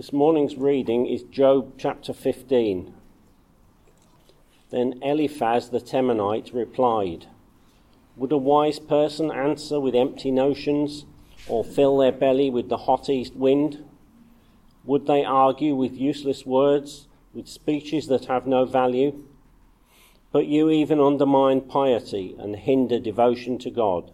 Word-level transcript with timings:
This 0.00 0.14
morning's 0.14 0.56
reading 0.56 1.04
is 1.04 1.24
Job 1.24 1.74
chapter 1.76 2.14
15. 2.14 2.94
Then 4.70 4.98
Eliphaz 5.02 5.68
the 5.68 5.78
Temanite 5.78 6.54
replied, 6.54 7.26
Would 8.16 8.32
a 8.32 8.38
wise 8.38 8.78
person 8.78 9.30
answer 9.30 9.78
with 9.78 9.94
empty 9.94 10.30
notions, 10.30 11.04
or 11.46 11.62
fill 11.62 11.98
their 11.98 12.12
belly 12.12 12.48
with 12.48 12.70
the 12.70 12.78
hot 12.78 13.10
east 13.10 13.36
wind? 13.36 13.84
Would 14.86 15.06
they 15.06 15.22
argue 15.22 15.74
with 15.74 15.92
useless 15.92 16.46
words, 16.46 17.06
with 17.34 17.46
speeches 17.46 18.06
that 18.06 18.24
have 18.24 18.46
no 18.46 18.64
value? 18.64 19.22
But 20.32 20.46
you 20.46 20.70
even 20.70 20.98
undermine 20.98 21.60
piety 21.60 22.34
and 22.38 22.56
hinder 22.56 22.98
devotion 22.98 23.58
to 23.58 23.70
God. 23.70 24.12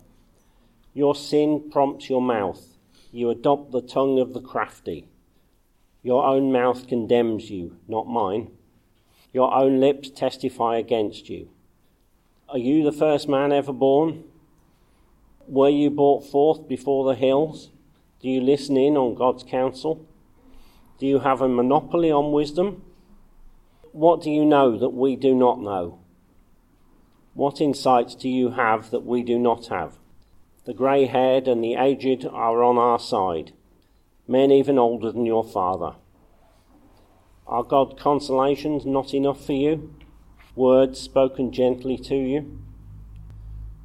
Your 0.95 1.15
sin 1.15 1.71
prompts 1.71 2.11
your 2.11 2.23
mouth. 2.23 2.77
You 3.13 3.31
adopt 3.31 3.71
the 3.71 3.83
tongue 3.83 4.19
of 4.19 4.33
the 4.33 4.41
crafty. 4.43 5.07
Your 6.07 6.25
own 6.25 6.53
mouth 6.53 6.87
condemns 6.87 7.51
you, 7.51 7.79
not 7.89 8.07
mine. 8.07 8.53
Your 9.33 9.53
own 9.53 9.81
lips 9.81 10.09
testify 10.09 10.77
against 10.77 11.29
you. 11.29 11.49
Are 12.49 12.59
you 12.59 12.85
the 12.85 12.97
first 12.97 13.29
man 13.29 13.51
ever 13.51 13.73
born? 13.73 14.23
Were 15.49 15.69
you 15.69 15.91
brought 15.91 16.25
forth 16.25 16.69
before 16.69 17.05
the 17.07 17.19
hills? 17.19 17.71
Do 18.21 18.29
you 18.29 18.41
listen 18.41 18.77
in 18.77 18.97
on 18.97 19.17
God's 19.17 19.43
counsel? 19.43 20.07
Do 21.01 21.09
you 21.09 21.19
have 21.19 21.41
a 21.41 21.49
monopoly 21.49 22.13
on 22.13 22.31
wisdom? 22.31 22.83
What 23.91 24.23
do 24.23 24.31
you 24.31 24.45
know 24.45 24.79
that 24.79 24.91
we 24.91 25.17
do 25.17 25.35
not 25.35 25.61
know? 25.61 25.99
What 27.35 27.61
insights 27.61 28.15
do 28.15 28.29
you 28.29 28.51
have 28.53 28.93
that 28.93 29.05
we 29.05 29.25
do 29.25 29.41
not 29.41 29.67
have? 29.67 29.99
The 30.67 30.73
grey 30.73 31.07
haired 31.07 31.49
and 31.49 31.65
the 31.65 31.75
aged 31.75 32.25
are 32.25 32.63
on 32.63 32.79
our 32.79 33.01
side 33.01 33.51
men 34.29 34.51
even 34.51 34.79
older 34.79 35.13
than 35.13 35.27
your 35.27 35.45
father. 35.45 35.95
Are 37.47 37.63
God 37.63 37.99
consolations 37.99 38.85
not 38.85 39.15
enough 39.15 39.45
for 39.45 39.53
you? 39.53 39.95
Words 40.55 40.99
spoken 40.99 41.53
gently 41.53 41.97
to 41.99 42.17
you? 42.17 42.59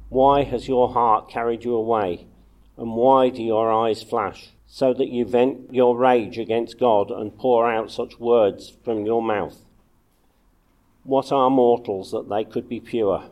Why 0.08 0.42
has 0.42 0.68
your 0.68 0.92
heart 0.92 1.30
carried 1.30 1.64
you 1.64 1.74
away? 1.74 2.26
And 2.76 2.94
why 2.94 3.28
do 3.28 3.42
your 3.42 3.70
eyes 3.70 4.02
flash, 4.02 4.50
so 4.66 4.92
that 4.94 5.08
you 5.08 5.24
vent 5.24 5.72
your 5.72 5.96
rage 5.96 6.38
against 6.38 6.78
God 6.78 7.10
and 7.10 7.36
pour 7.36 7.70
out 7.70 7.90
such 7.90 8.18
words 8.18 8.76
from 8.84 9.06
your 9.06 9.22
mouth? 9.22 9.58
What 11.04 11.30
are 11.30 11.50
mortals 11.50 12.10
that 12.12 12.28
they 12.28 12.44
could 12.44 12.68
be 12.68 12.80
pure, 12.80 13.24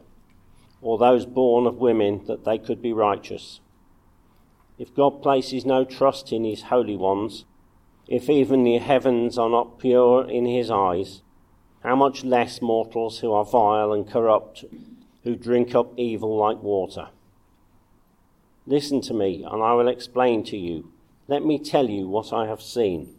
or 0.82 0.98
those 0.98 1.24
born 1.24 1.66
of 1.66 1.76
women 1.76 2.24
that 2.26 2.44
they 2.44 2.58
could 2.58 2.82
be 2.82 2.92
righteous? 2.92 3.60
If 4.80 4.94
God 4.94 5.20
places 5.20 5.66
no 5.66 5.84
trust 5.84 6.32
in 6.32 6.44
his 6.44 6.62
holy 6.62 6.96
ones, 6.96 7.44
if 8.08 8.30
even 8.30 8.64
the 8.64 8.78
heavens 8.78 9.36
are 9.36 9.50
not 9.50 9.78
pure 9.78 10.26
in 10.26 10.46
his 10.46 10.70
eyes, 10.70 11.20
how 11.82 11.96
much 11.96 12.24
less 12.24 12.62
mortals 12.62 13.18
who 13.18 13.30
are 13.30 13.44
vile 13.44 13.92
and 13.92 14.08
corrupt, 14.08 14.64
who 15.22 15.36
drink 15.36 15.74
up 15.74 15.92
evil 15.98 16.34
like 16.34 16.62
water? 16.62 17.10
Listen 18.66 19.02
to 19.02 19.12
me, 19.12 19.44
and 19.44 19.62
I 19.62 19.74
will 19.74 19.86
explain 19.86 20.44
to 20.44 20.56
you. 20.56 20.90
Let 21.28 21.44
me 21.44 21.58
tell 21.58 21.90
you 21.90 22.08
what 22.08 22.32
I 22.32 22.46
have 22.46 22.62
seen, 22.62 23.16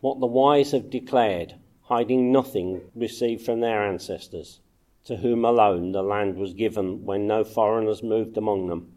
what 0.00 0.20
the 0.20 0.26
wise 0.26 0.72
have 0.72 0.88
declared, 0.88 1.56
hiding 1.82 2.32
nothing 2.32 2.80
received 2.94 3.44
from 3.44 3.60
their 3.60 3.86
ancestors, 3.86 4.60
to 5.04 5.16
whom 5.16 5.44
alone 5.44 5.92
the 5.92 6.02
land 6.02 6.36
was 6.38 6.54
given 6.54 7.04
when 7.04 7.26
no 7.26 7.44
foreigners 7.44 8.02
moved 8.02 8.38
among 8.38 8.68
them. 8.68 8.93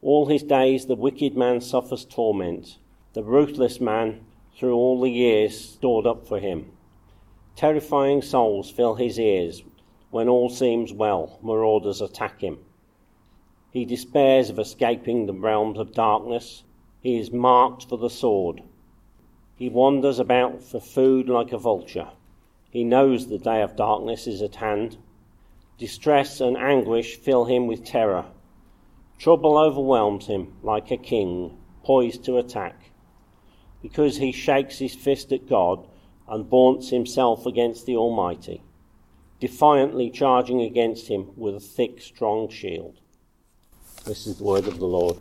All 0.00 0.26
his 0.26 0.44
days 0.44 0.86
the 0.86 0.94
wicked 0.94 1.36
man 1.36 1.60
suffers 1.60 2.04
torment, 2.04 2.78
the 3.14 3.24
ruthless 3.24 3.80
man 3.80 4.24
through 4.56 4.74
all 4.74 5.00
the 5.00 5.10
years 5.10 5.58
stored 5.58 6.06
up 6.06 6.26
for 6.26 6.38
him. 6.38 6.70
Terrifying 7.56 8.22
souls 8.22 8.70
fill 8.70 8.94
his 8.94 9.18
ears 9.18 9.64
when 10.10 10.28
all 10.28 10.48
seems 10.48 10.92
well, 10.92 11.38
marauders 11.42 12.00
attack 12.00 12.40
him. 12.40 12.58
He 13.72 13.84
despairs 13.84 14.48
of 14.50 14.58
escaping 14.58 15.26
the 15.26 15.34
realms 15.34 15.78
of 15.78 15.92
darkness. 15.92 16.62
He 17.00 17.18
is 17.18 17.32
marked 17.32 17.88
for 17.88 17.98
the 17.98 18.08
sword. 18.08 18.62
He 19.56 19.68
wanders 19.68 20.18
about 20.18 20.62
for 20.62 20.80
food 20.80 21.28
like 21.28 21.52
a 21.52 21.58
vulture. 21.58 22.08
He 22.70 22.84
knows 22.84 23.26
the 23.26 23.38
day 23.38 23.62
of 23.62 23.76
darkness 23.76 24.26
is 24.26 24.42
at 24.42 24.54
hand. 24.54 24.96
Distress 25.76 26.40
and 26.40 26.56
anguish 26.56 27.16
fill 27.16 27.44
him 27.46 27.66
with 27.66 27.84
terror. 27.84 28.26
Trouble 29.18 29.58
overwhelms 29.58 30.26
him 30.26 30.52
like 30.62 30.92
a 30.92 30.96
king 30.96 31.58
poised 31.82 32.24
to 32.24 32.38
attack, 32.38 32.92
because 33.82 34.16
he 34.16 34.30
shakes 34.30 34.78
his 34.78 34.94
fist 34.94 35.32
at 35.32 35.48
God 35.48 35.88
and 36.28 36.46
vaunts 36.46 36.90
himself 36.90 37.44
against 37.44 37.84
the 37.84 37.96
Almighty, 37.96 38.62
defiantly 39.40 40.08
charging 40.10 40.60
against 40.60 41.08
him 41.08 41.30
with 41.36 41.56
a 41.56 41.60
thick, 41.60 42.00
strong 42.00 42.48
shield. 42.48 43.00
This 44.04 44.26
is 44.26 44.38
the 44.38 44.44
word 44.44 44.68
of 44.68 44.78
the 44.78 44.86
Lord. 44.86 45.18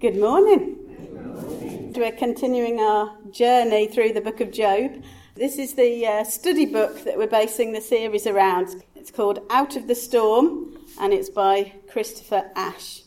Good 0.00 0.16
morning. 0.16 1.92
We're 1.94 2.12
continuing 2.12 2.80
our 2.80 3.16
journey 3.30 3.86
through 3.86 4.14
the 4.14 4.20
book 4.20 4.40
of 4.40 4.50
Job. 4.50 5.02
This 5.36 5.58
is 5.58 5.74
the 5.74 6.06
uh, 6.06 6.24
study 6.24 6.66
book 6.66 7.04
that 7.04 7.16
we're 7.16 7.26
basing 7.26 7.72
the 7.72 7.80
series 7.80 8.26
around. 8.26 8.82
It's 9.06 9.14
called 9.14 9.38
Out 9.50 9.76
of 9.76 9.86
the 9.86 9.94
Storm 9.94 10.78
and 10.98 11.12
it's 11.12 11.30
by 11.30 11.74
Christopher 11.88 12.50
Ash. 12.56 13.02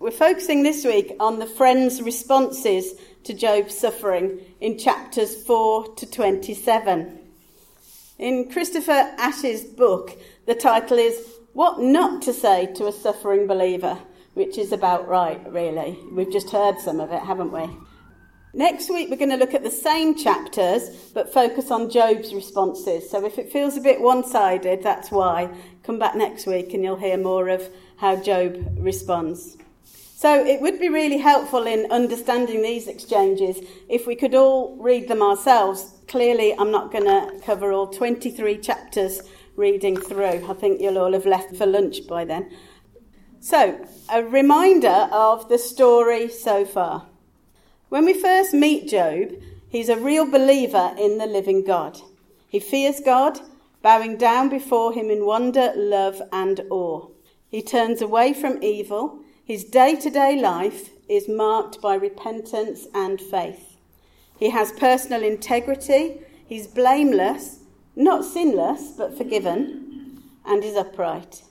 We're 0.00 0.10
focusing 0.10 0.64
this 0.64 0.84
week 0.84 1.14
on 1.20 1.38
the 1.38 1.46
friends' 1.46 2.02
responses 2.02 2.94
to 3.22 3.32
Job's 3.32 3.78
suffering 3.78 4.40
in 4.60 4.76
chapters 4.76 5.40
4 5.44 5.94
to 5.94 6.10
27. 6.10 7.16
In 8.18 8.50
Christopher 8.50 9.14
Ash's 9.18 9.62
book, 9.62 10.18
the 10.46 10.56
title 10.56 10.98
is 10.98 11.24
What 11.52 11.78
Not 11.78 12.22
to 12.22 12.32
Say 12.32 12.66
to 12.74 12.88
a 12.88 12.92
Suffering 12.92 13.46
Believer, 13.46 14.00
which 14.34 14.58
is 14.58 14.72
about 14.72 15.06
right, 15.06 15.40
really. 15.52 15.96
We've 16.10 16.32
just 16.32 16.50
heard 16.50 16.80
some 16.80 16.98
of 16.98 17.12
it, 17.12 17.22
haven't 17.22 17.52
we? 17.52 17.70
Next 18.54 18.88
week, 18.88 19.10
we're 19.10 19.16
going 19.16 19.30
to 19.30 19.36
look 19.36 19.54
at 19.54 19.62
the 19.62 19.70
same 19.70 20.16
chapters, 20.16 20.88
but 21.12 21.32
focus 21.32 21.70
on 21.70 21.90
Job's 21.90 22.32
responses. 22.32 23.08
So 23.08 23.24
if 23.26 23.38
it 23.38 23.52
feels 23.52 23.76
a 23.76 23.80
bit 23.80 24.00
one 24.00 24.26
sided, 24.26 24.82
that's 24.82 25.10
why. 25.10 25.50
Come 25.82 25.98
back 25.98 26.16
next 26.16 26.46
week 26.46 26.72
and 26.72 26.82
you'll 26.82 26.96
hear 26.96 27.18
more 27.18 27.48
of 27.48 27.68
how 27.98 28.16
Job 28.16 28.56
responds. 28.78 29.58
So 29.84 30.44
it 30.44 30.62
would 30.62 30.80
be 30.80 30.88
really 30.88 31.18
helpful 31.18 31.66
in 31.66 31.92
understanding 31.92 32.62
these 32.62 32.88
exchanges 32.88 33.58
if 33.88 34.06
we 34.06 34.16
could 34.16 34.34
all 34.34 34.76
read 34.76 35.08
them 35.08 35.22
ourselves. 35.22 35.92
Clearly, 36.08 36.54
I'm 36.58 36.70
not 36.70 36.90
going 36.90 37.04
to 37.04 37.38
cover 37.44 37.70
all 37.70 37.86
23 37.86 38.58
chapters 38.58 39.20
reading 39.56 39.96
through. 39.96 40.48
I 40.48 40.54
think 40.54 40.80
you'll 40.80 40.98
all 40.98 41.12
have 41.12 41.26
left 41.26 41.54
for 41.54 41.66
lunch 41.66 42.06
by 42.08 42.24
then. 42.24 42.50
So, 43.40 43.86
a 44.10 44.24
reminder 44.24 45.08
of 45.12 45.48
the 45.48 45.58
story 45.58 46.28
so 46.28 46.64
far. 46.64 47.07
When 47.88 48.04
we 48.04 48.12
first 48.12 48.52
meet 48.52 48.90
Job, 48.90 49.32
he's 49.70 49.88
a 49.88 49.96
real 49.96 50.30
believer 50.30 50.94
in 50.98 51.16
the 51.16 51.26
living 51.26 51.64
God. 51.64 51.98
He 52.46 52.60
fears 52.60 53.00
God, 53.00 53.40
bowing 53.82 54.18
down 54.18 54.50
before 54.50 54.92
him 54.92 55.08
in 55.10 55.24
wonder, 55.24 55.72
love, 55.74 56.20
and 56.30 56.60
awe. 56.68 57.08
He 57.48 57.62
turns 57.62 58.02
away 58.02 58.34
from 58.34 58.62
evil. 58.62 59.20
His 59.42 59.64
day 59.64 59.96
to 59.96 60.10
day 60.10 60.38
life 60.38 60.90
is 61.08 61.30
marked 61.30 61.80
by 61.80 61.94
repentance 61.94 62.86
and 62.94 63.18
faith. 63.18 63.78
He 64.38 64.50
has 64.50 64.70
personal 64.72 65.22
integrity. 65.22 66.20
He's 66.46 66.66
blameless, 66.66 67.60
not 67.96 68.22
sinless, 68.22 68.90
but 68.98 69.16
forgiven, 69.16 70.22
and 70.44 70.62
is 70.62 70.76
upright. 70.76 71.42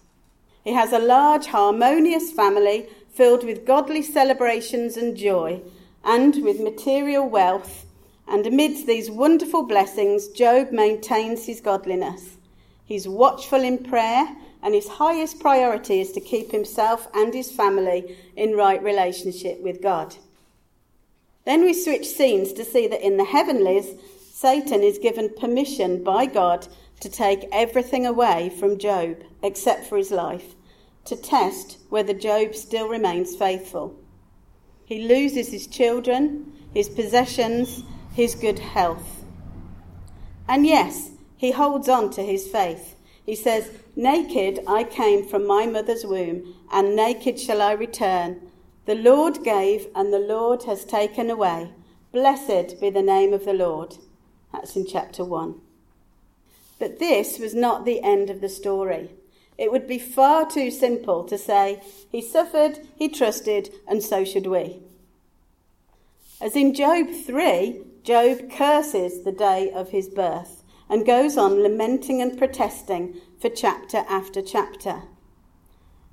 He 0.63 0.73
has 0.73 0.93
a 0.93 0.99
large, 0.99 1.47
harmonious 1.47 2.31
family 2.31 2.87
filled 3.09 3.43
with 3.43 3.65
godly 3.65 4.03
celebrations 4.03 4.97
and 4.97 5.17
joy 5.17 5.63
and 6.03 6.43
with 6.43 6.59
material 6.59 7.27
wealth. 7.29 7.85
And 8.27 8.45
amidst 8.45 8.87
these 8.87 9.09
wonderful 9.09 9.63
blessings, 9.63 10.27
Job 10.27 10.71
maintains 10.71 11.45
his 11.45 11.61
godliness. 11.61 12.37
He's 12.85 13.07
watchful 13.07 13.61
in 13.61 13.83
prayer, 13.83 14.35
and 14.61 14.73
his 14.73 14.87
highest 14.87 15.39
priority 15.39 16.01
is 16.01 16.11
to 16.13 16.21
keep 16.21 16.51
himself 16.51 17.07
and 17.13 17.33
his 17.33 17.51
family 17.51 18.17
in 18.35 18.53
right 18.53 18.81
relationship 18.81 19.61
with 19.61 19.81
God. 19.81 20.15
Then 21.45 21.61
we 21.61 21.73
switch 21.73 22.05
scenes 22.05 22.51
to 22.53 22.65
see 22.65 22.87
that 22.87 23.05
in 23.05 23.17
the 23.17 23.25
heavenlies, 23.25 23.93
Satan 24.31 24.83
is 24.83 24.97
given 24.97 25.33
permission 25.39 26.03
by 26.03 26.25
God 26.25 26.67
to 26.99 27.09
take 27.09 27.47
everything 27.51 28.05
away 28.05 28.49
from 28.49 28.77
Job 28.77 29.23
except 29.41 29.85
for 29.85 29.97
his 29.97 30.11
life, 30.11 30.55
to 31.05 31.15
test 31.15 31.77
whether 31.89 32.13
Job 32.13 32.55
still 32.55 32.89
remains 32.89 33.35
faithful. 33.35 33.95
He 34.87 35.05
loses 35.05 35.49
his 35.49 35.67
children, 35.67 36.53
his 36.73 36.87
possessions, 36.87 37.83
his 38.13 38.35
good 38.35 38.59
health. 38.59 39.25
And 40.47 40.65
yes, 40.65 41.11
he 41.35 41.51
holds 41.51 41.89
on 41.89 42.09
to 42.11 42.23
his 42.23 42.47
faith. 42.47 42.95
He 43.25 43.35
says, 43.35 43.69
Naked 43.97 44.61
I 44.65 44.85
came 44.85 45.27
from 45.27 45.45
my 45.45 45.65
mother's 45.65 46.05
womb, 46.05 46.55
and 46.71 46.95
naked 46.95 47.37
shall 47.37 47.61
I 47.61 47.73
return. 47.73 48.49
The 48.85 48.95
Lord 48.95 49.43
gave, 49.43 49.87
and 49.93 50.13
the 50.13 50.19
Lord 50.19 50.63
has 50.63 50.85
taken 50.85 51.29
away. 51.29 51.73
Blessed 52.13 52.79
be 52.79 52.89
the 52.89 53.01
name 53.01 53.33
of 53.33 53.43
the 53.43 53.53
Lord. 53.53 53.97
That's 54.53 54.77
in 54.77 54.87
chapter 54.87 55.25
1. 55.25 55.59
But 56.79 56.99
this 56.99 57.39
was 57.39 57.53
not 57.53 57.83
the 57.83 58.01
end 58.01 58.29
of 58.29 58.39
the 58.39 58.47
story. 58.47 59.09
It 59.57 59.71
would 59.71 59.87
be 59.87 59.99
far 59.99 60.49
too 60.49 60.69
simple 60.69 61.23
to 61.23 61.37
say, 61.37 61.81
He 62.11 62.21
suffered, 62.21 62.79
He 62.95 63.09
trusted, 63.09 63.73
and 63.87 64.03
so 64.03 64.23
should 64.23 64.47
we. 64.47 64.81
As 66.39 66.55
in 66.55 66.73
Job 66.73 67.07
3, 67.09 67.81
Job 68.03 68.51
curses 68.51 69.23
the 69.23 69.31
day 69.31 69.71
of 69.71 69.89
his 69.89 70.07
birth 70.07 70.63
and 70.89 71.05
goes 71.05 71.37
on 71.37 71.63
lamenting 71.63 72.21
and 72.21 72.37
protesting 72.37 73.15
for 73.39 73.49
chapter 73.49 74.05
after 74.07 74.41
chapter. 74.41 75.03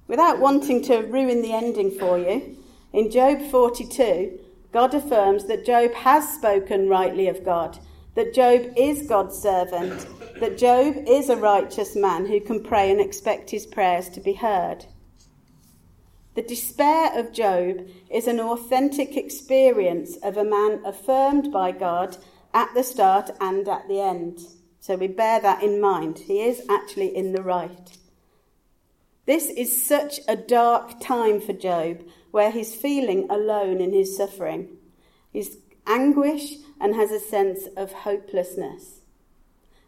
Without 0.08 0.40
wanting 0.40 0.82
to 0.82 0.98
ruin 0.98 1.42
the 1.42 1.52
ending 1.52 1.90
for 1.90 2.18
you, 2.18 2.56
in 2.92 3.10
Job 3.10 3.42
42, 3.42 4.38
God 4.72 4.94
affirms 4.94 5.44
that 5.44 5.66
Job 5.66 5.92
has 5.94 6.28
spoken 6.34 6.88
rightly 6.88 7.28
of 7.28 7.44
God, 7.44 7.78
that 8.14 8.34
Job 8.34 8.72
is 8.76 9.06
God's 9.08 9.38
servant, 9.38 10.06
that 10.40 10.58
Job 10.58 10.96
is 11.06 11.28
a 11.28 11.36
righteous 11.36 11.96
man 11.96 12.26
who 12.26 12.40
can 12.40 12.62
pray 12.62 12.90
and 12.90 13.00
expect 13.00 13.50
his 13.50 13.66
prayers 13.66 14.08
to 14.10 14.20
be 14.20 14.34
heard. 14.34 14.86
The 16.34 16.42
despair 16.42 17.18
of 17.18 17.32
Job 17.32 17.88
is 18.10 18.26
an 18.26 18.40
authentic 18.40 19.16
experience 19.16 20.16
of 20.22 20.36
a 20.36 20.44
man 20.44 20.80
affirmed 20.84 21.52
by 21.52 21.72
God 21.72 22.16
at 22.52 22.72
the 22.74 22.82
start 22.82 23.30
and 23.40 23.68
at 23.68 23.86
the 23.88 24.00
end. 24.00 24.40
So 24.80 24.96
we 24.96 25.06
bear 25.06 25.40
that 25.40 25.62
in 25.62 25.80
mind. 25.80 26.18
He 26.18 26.42
is 26.42 26.62
actually 26.68 27.16
in 27.16 27.32
the 27.32 27.42
right. 27.42 27.96
This 29.26 29.48
is 29.48 29.86
such 29.86 30.20
a 30.28 30.36
dark 30.36 31.00
time 31.00 31.40
for 31.40 31.52
Job 31.52 32.02
where 32.32 32.50
he's 32.50 32.74
feeling 32.74 33.26
alone 33.30 33.80
in 33.80 33.92
his 33.92 34.16
suffering. 34.16 34.76
He's 35.32 35.56
anguish 35.86 36.56
and 36.80 36.94
has 36.94 37.10
a 37.10 37.20
sense 37.20 37.66
of 37.76 37.92
hopelessness. 37.92 39.00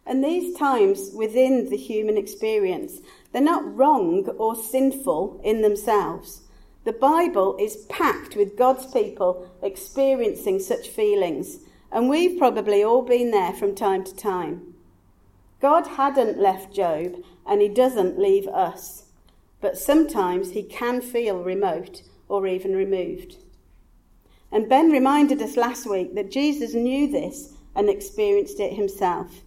And 0.05 0.23
these 0.23 0.57
times 0.57 1.11
within 1.13 1.69
the 1.69 1.77
human 1.77 2.17
experience 2.17 3.01
they're 3.31 3.41
not 3.41 3.75
wrong 3.75 4.27
or 4.37 4.55
sinful 4.55 5.41
in 5.43 5.61
themselves. 5.61 6.41
The 6.85 6.93
Bible 6.93 7.57
is 7.59 7.85
packed 7.89 8.35
with 8.35 8.57
God's 8.57 8.85
people 8.85 9.51
experiencing 9.61 10.59
such 10.59 10.87
feelings, 10.87 11.59
and 11.91 12.09
we've 12.09 12.39
probably 12.39 12.81
all 12.81 13.01
been 13.01 13.31
there 13.31 13.51
from 13.51 13.75
time 13.75 14.05
to 14.05 14.15
time. 14.15 14.73
God 15.59 15.87
hadn't 15.87 16.39
left 16.39 16.73
Job, 16.73 17.21
and 17.45 17.61
he 17.61 17.67
doesn't 17.67 18.17
leave 18.17 18.47
us, 18.47 19.05
but 19.59 19.77
sometimes 19.77 20.51
he 20.51 20.63
can 20.63 21.01
feel 21.01 21.43
remote 21.43 22.03
or 22.29 22.47
even 22.47 22.73
removed. 22.73 23.37
And 24.51 24.69
Ben 24.69 24.91
reminded 24.91 25.41
us 25.41 25.57
last 25.57 25.89
week 25.89 26.15
that 26.15 26.31
Jesus 26.31 26.73
knew 26.73 27.11
this 27.11 27.53
and 27.75 27.89
experienced 27.89 28.59
it 28.59 28.73
himself 28.73 29.41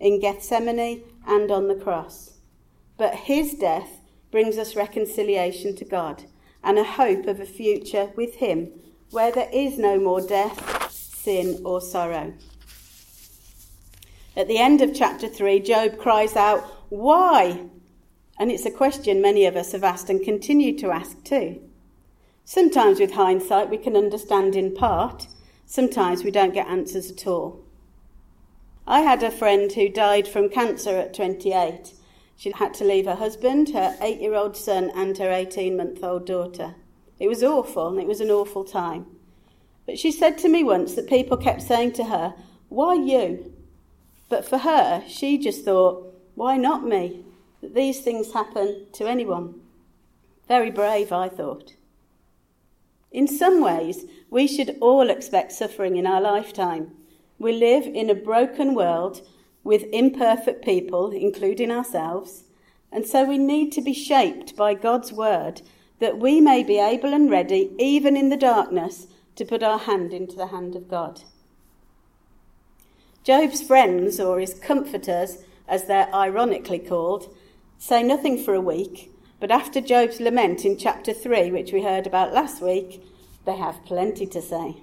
in 0.00 0.20
Gethsemane 0.20 1.02
and 1.26 1.50
on 1.50 1.68
the 1.68 1.74
cross. 1.74 2.34
But 2.96 3.14
his 3.14 3.54
death 3.54 4.00
brings 4.30 4.58
us 4.58 4.76
reconciliation 4.76 5.76
to 5.76 5.84
God 5.84 6.24
and 6.64 6.78
a 6.78 6.84
hope 6.84 7.26
of 7.26 7.40
a 7.40 7.46
future 7.46 8.10
with 8.16 8.36
him 8.36 8.72
where 9.10 9.30
there 9.30 9.48
is 9.52 9.78
no 9.78 9.98
more 9.98 10.20
death, 10.20 10.90
sin, 10.90 11.60
or 11.64 11.80
sorrow. 11.80 12.34
At 14.36 14.48
the 14.48 14.58
end 14.58 14.82
of 14.82 14.94
chapter 14.94 15.28
3, 15.28 15.60
Job 15.60 15.96
cries 15.96 16.36
out, 16.36 16.62
Why? 16.88 17.68
And 18.38 18.50
it's 18.50 18.66
a 18.66 18.70
question 18.70 19.22
many 19.22 19.46
of 19.46 19.56
us 19.56 19.72
have 19.72 19.84
asked 19.84 20.10
and 20.10 20.22
continue 20.22 20.76
to 20.78 20.90
ask 20.90 21.22
too. 21.24 21.65
Sometimes, 22.48 23.00
with 23.00 23.14
hindsight, 23.14 23.70
we 23.70 23.76
can 23.76 23.96
understand 23.96 24.54
in 24.54 24.72
part, 24.72 25.26
sometimes 25.66 26.22
we 26.22 26.30
don't 26.30 26.54
get 26.54 26.68
answers 26.68 27.10
at 27.10 27.26
all. 27.26 27.64
I 28.86 29.00
had 29.00 29.24
a 29.24 29.32
friend 29.32 29.70
who 29.72 29.88
died 29.88 30.28
from 30.28 30.48
cancer 30.48 30.96
at 30.96 31.12
28. 31.12 31.92
She 32.36 32.52
had 32.52 32.72
to 32.74 32.84
leave 32.84 33.06
her 33.06 33.16
husband, 33.16 33.70
her 33.70 33.96
eight 34.00 34.20
year 34.20 34.34
old 34.34 34.56
son, 34.56 34.92
and 34.94 35.18
her 35.18 35.28
18 35.28 35.76
month 35.76 36.04
old 36.04 36.24
daughter. 36.24 36.76
It 37.18 37.26
was 37.26 37.42
awful, 37.42 37.88
and 37.88 37.98
it 37.98 38.06
was 38.06 38.20
an 38.20 38.30
awful 38.30 38.62
time. 38.62 39.06
But 39.84 39.98
she 39.98 40.12
said 40.12 40.38
to 40.38 40.48
me 40.48 40.62
once 40.62 40.94
that 40.94 41.08
people 41.08 41.36
kept 41.36 41.62
saying 41.62 41.94
to 41.94 42.04
her, 42.04 42.32
Why 42.68 42.94
you? 42.94 43.52
But 44.28 44.48
for 44.48 44.58
her, 44.58 45.02
she 45.08 45.36
just 45.36 45.64
thought, 45.64 46.14
Why 46.36 46.56
not 46.56 46.84
me? 46.84 47.24
That 47.60 47.74
these 47.74 48.02
things 48.02 48.34
happen 48.34 48.86
to 48.92 49.08
anyone. 49.08 49.62
Very 50.46 50.70
brave, 50.70 51.10
I 51.10 51.28
thought. 51.28 51.72
In 53.12 53.28
some 53.28 53.60
ways, 53.62 54.04
we 54.30 54.46
should 54.46 54.76
all 54.80 55.08
expect 55.08 55.52
suffering 55.52 55.96
in 55.96 56.06
our 56.06 56.20
lifetime. 56.20 56.92
We 57.38 57.52
live 57.52 57.86
in 57.86 58.10
a 58.10 58.14
broken 58.14 58.74
world 58.74 59.26
with 59.62 59.84
imperfect 59.92 60.64
people, 60.64 61.10
including 61.10 61.70
ourselves, 61.70 62.44
and 62.92 63.06
so 63.06 63.24
we 63.24 63.38
need 63.38 63.72
to 63.72 63.80
be 63.80 63.92
shaped 63.92 64.56
by 64.56 64.74
God's 64.74 65.12
word 65.12 65.62
that 65.98 66.18
we 66.18 66.40
may 66.40 66.62
be 66.62 66.78
able 66.78 67.12
and 67.12 67.30
ready, 67.30 67.70
even 67.78 68.16
in 68.16 68.28
the 68.28 68.36
darkness, 68.36 69.06
to 69.34 69.44
put 69.44 69.62
our 69.62 69.78
hand 69.78 70.12
into 70.12 70.36
the 70.36 70.48
hand 70.48 70.76
of 70.76 70.88
God. 70.88 71.22
Job's 73.24 73.60
friends, 73.60 74.20
or 74.20 74.38
his 74.38 74.54
comforters, 74.54 75.38
as 75.66 75.86
they're 75.86 76.14
ironically 76.14 76.78
called, 76.78 77.34
say 77.78 78.02
nothing 78.02 78.42
for 78.42 78.54
a 78.54 78.60
week 78.60 79.10
but 79.38 79.50
after 79.50 79.80
Job's 79.80 80.20
lament 80.20 80.64
in 80.64 80.78
chapter 80.78 81.12
3, 81.12 81.50
which 81.50 81.72
we 81.72 81.82
heard 81.82 82.06
about 82.06 82.32
last 82.32 82.62
week, 82.62 83.02
they 83.44 83.56
have 83.56 83.84
plenty 83.84 84.26
to 84.26 84.40
say. 84.40 84.76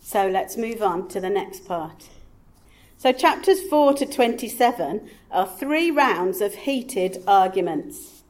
So 0.00 0.28
let's 0.28 0.56
move 0.56 0.82
on 0.82 1.08
to 1.08 1.20
the 1.20 1.30
next 1.30 1.66
part. 1.66 2.08
So, 2.96 3.12
chapters 3.12 3.60
4 3.60 3.94
to 3.94 4.06
27 4.06 5.10
are 5.30 5.46
three 5.46 5.90
rounds 5.90 6.40
of 6.40 6.54
heated 6.54 7.22
arguments. 7.26 8.22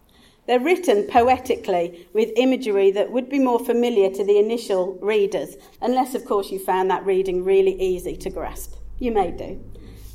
They're 0.47 0.61
written 0.61 1.07
poetically 1.07 2.09
with 2.13 2.31
imagery 2.37 2.91
that 2.91 3.11
would 3.13 3.29
be 3.29 3.39
more 3.39 3.65
familiar 3.65 4.11
to 4.11 4.25
the 4.25 4.39
initial 4.39 4.99
readers, 5.01 5.57
unless, 5.81 6.15
of 6.15 6.25
course, 6.25 6.51
you 6.51 6.59
found 6.59 6.91
that 6.91 7.07
reading 7.07 7.45
really 7.45 7.81
easy 7.81 8.17
to 8.17 8.31
grasp. 8.31 8.75
You 8.99 9.13
may 9.13 9.31
do. 9.31 9.63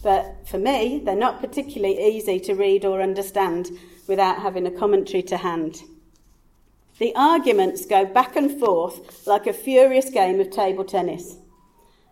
But 0.03 0.47
for 0.47 0.57
me, 0.57 1.01
they're 1.03 1.15
not 1.15 1.41
particularly 1.41 1.99
easy 1.99 2.39
to 2.41 2.53
read 2.53 2.85
or 2.85 3.01
understand 3.01 3.69
without 4.09 4.41
having 4.41 4.67
a 4.67 4.71
commentary 4.71 5.23
to 5.23 5.37
hand. 5.37 5.83
The 6.97 7.15
arguments 7.15 7.85
go 7.85 8.03
back 8.03 8.35
and 8.35 8.59
forth 8.59 9.25
like 9.25 9.47
a 9.47 9.53
furious 9.53 10.09
game 10.09 10.41
of 10.41 10.49
table 10.49 10.83
tennis. 10.83 11.37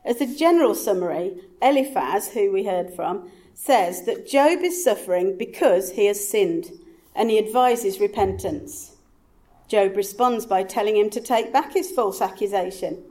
As 0.05 0.21
a 0.21 0.33
general 0.33 0.74
summary, 0.74 1.41
Eliphaz, 1.62 2.29
who 2.29 2.53
we 2.53 2.63
heard 2.63 2.93
from, 2.93 3.29
says 3.53 4.05
that 4.05 4.29
Job 4.29 4.60
is 4.62 4.81
suffering 4.81 5.38
because 5.38 5.91
he 5.91 6.05
has 6.05 6.25
sinned, 6.29 6.71
and 7.13 7.29
he 7.29 7.38
advises 7.38 8.00
repentance. 8.00 8.95
Job 9.67 9.98
responds 9.98 10.45
by 10.45 10.63
telling 10.63 10.95
him 10.95 11.10
to 11.10 11.19
take 11.19 11.51
back 11.51 11.74
his 11.74 11.91
false 11.91 12.21
accusation. 12.21 13.03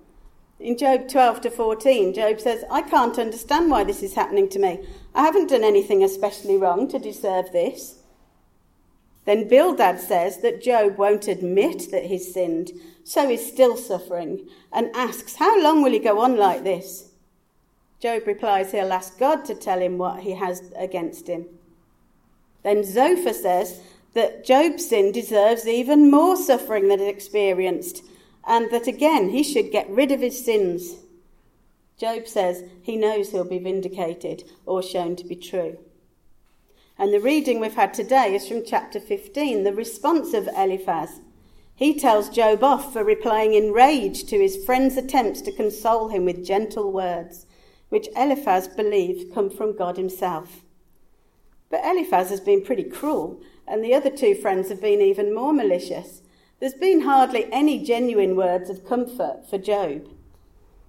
In 0.58 0.78
Job 0.78 1.08
12 1.08 1.42
to 1.42 1.50
14, 1.50 2.14
Job 2.14 2.40
says, 2.40 2.64
I 2.70 2.80
can't 2.80 3.18
understand 3.18 3.70
why 3.70 3.84
this 3.84 4.02
is 4.02 4.14
happening 4.14 4.48
to 4.48 4.58
me. 4.58 4.86
I 5.14 5.24
haven't 5.24 5.50
done 5.50 5.64
anything 5.64 6.02
especially 6.02 6.56
wrong 6.56 6.88
to 6.88 6.98
deserve 6.98 7.52
this. 7.52 7.98
Then 9.26 9.48
Bildad 9.48 10.00
says 10.00 10.38
that 10.38 10.62
Job 10.62 10.96
won't 10.96 11.26
admit 11.28 11.90
that 11.90 12.04
he's 12.04 12.32
sinned, 12.32 12.70
so 13.04 13.28
he's 13.28 13.44
still 13.44 13.76
suffering, 13.76 14.48
and 14.72 14.94
asks, 14.94 15.34
How 15.34 15.60
long 15.60 15.82
will 15.82 15.92
he 15.92 15.98
go 15.98 16.20
on 16.20 16.36
like 16.36 16.62
this? 16.62 17.10
Job 17.98 18.26
replies 18.26 18.70
he'll 18.70 18.92
ask 18.92 19.18
God 19.18 19.44
to 19.46 19.54
tell 19.54 19.80
him 19.80 19.98
what 19.98 20.20
he 20.20 20.32
has 20.32 20.72
against 20.76 21.26
him. 21.26 21.46
Then 22.62 22.84
Zophar 22.84 23.32
says 23.32 23.80
that 24.14 24.44
Job's 24.44 24.88
sin 24.88 25.12
deserves 25.12 25.66
even 25.66 26.10
more 26.10 26.36
suffering 26.36 26.88
than 26.88 27.00
it 27.00 27.08
experienced, 27.08 28.04
and 28.46 28.70
that 28.70 28.86
again 28.86 29.30
he 29.30 29.42
should 29.42 29.72
get 29.72 29.90
rid 29.90 30.12
of 30.12 30.20
his 30.20 30.44
sins. 30.44 30.96
Job 31.98 32.28
says 32.28 32.62
he 32.82 32.96
knows 32.96 33.30
he'll 33.30 33.44
be 33.44 33.58
vindicated 33.58 34.44
or 34.66 34.82
shown 34.82 35.16
to 35.16 35.24
be 35.24 35.36
true. 35.36 35.78
And 36.98 37.12
the 37.12 37.20
reading 37.20 37.60
we've 37.60 37.74
had 37.74 37.92
today 37.92 38.34
is 38.34 38.48
from 38.48 38.64
chapter 38.64 38.98
15, 38.98 39.64
the 39.64 39.74
response 39.74 40.32
of 40.32 40.48
Eliphaz. 40.56 41.20
He 41.74 41.98
tells 41.98 42.30
Job 42.30 42.64
off 42.64 42.94
for 42.94 43.04
replying 43.04 43.52
in 43.52 43.72
rage 43.72 44.24
to 44.24 44.38
his 44.38 44.64
friend's 44.64 44.96
attempts 44.96 45.42
to 45.42 45.52
console 45.52 46.08
him 46.08 46.24
with 46.24 46.46
gentle 46.46 46.90
words, 46.90 47.44
which 47.90 48.08
Eliphaz 48.16 48.66
believes 48.66 49.30
come 49.34 49.50
from 49.50 49.76
God 49.76 49.98
himself. 49.98 50.62
But 51.70 51.84
Eliphaz 51.84 52.30
has 52.30 52.40
been 52.40 52.64
pretty 52.64 52.84
cruel, 52.84 53.42
and 53.68 53.84
the 53.84 53.92
other 53.92 54.10
two 54.10 54.34
friends 54.34 54.70
have 54.70 54.80
been 54.80 55.02
even 55.02 55.34
more 55.34 55.52
malicious. 55.52 56.22
There's 56.60 56.72
been 56.72 57.02
hardly 57.02 57.46
any 57.52 57.84
genuine 57.84 58.36
words 58.36 58.70
of 58.70 58.86
comfort 58.86 59.42
for 59.50 59.58
Job. 59.58 60.08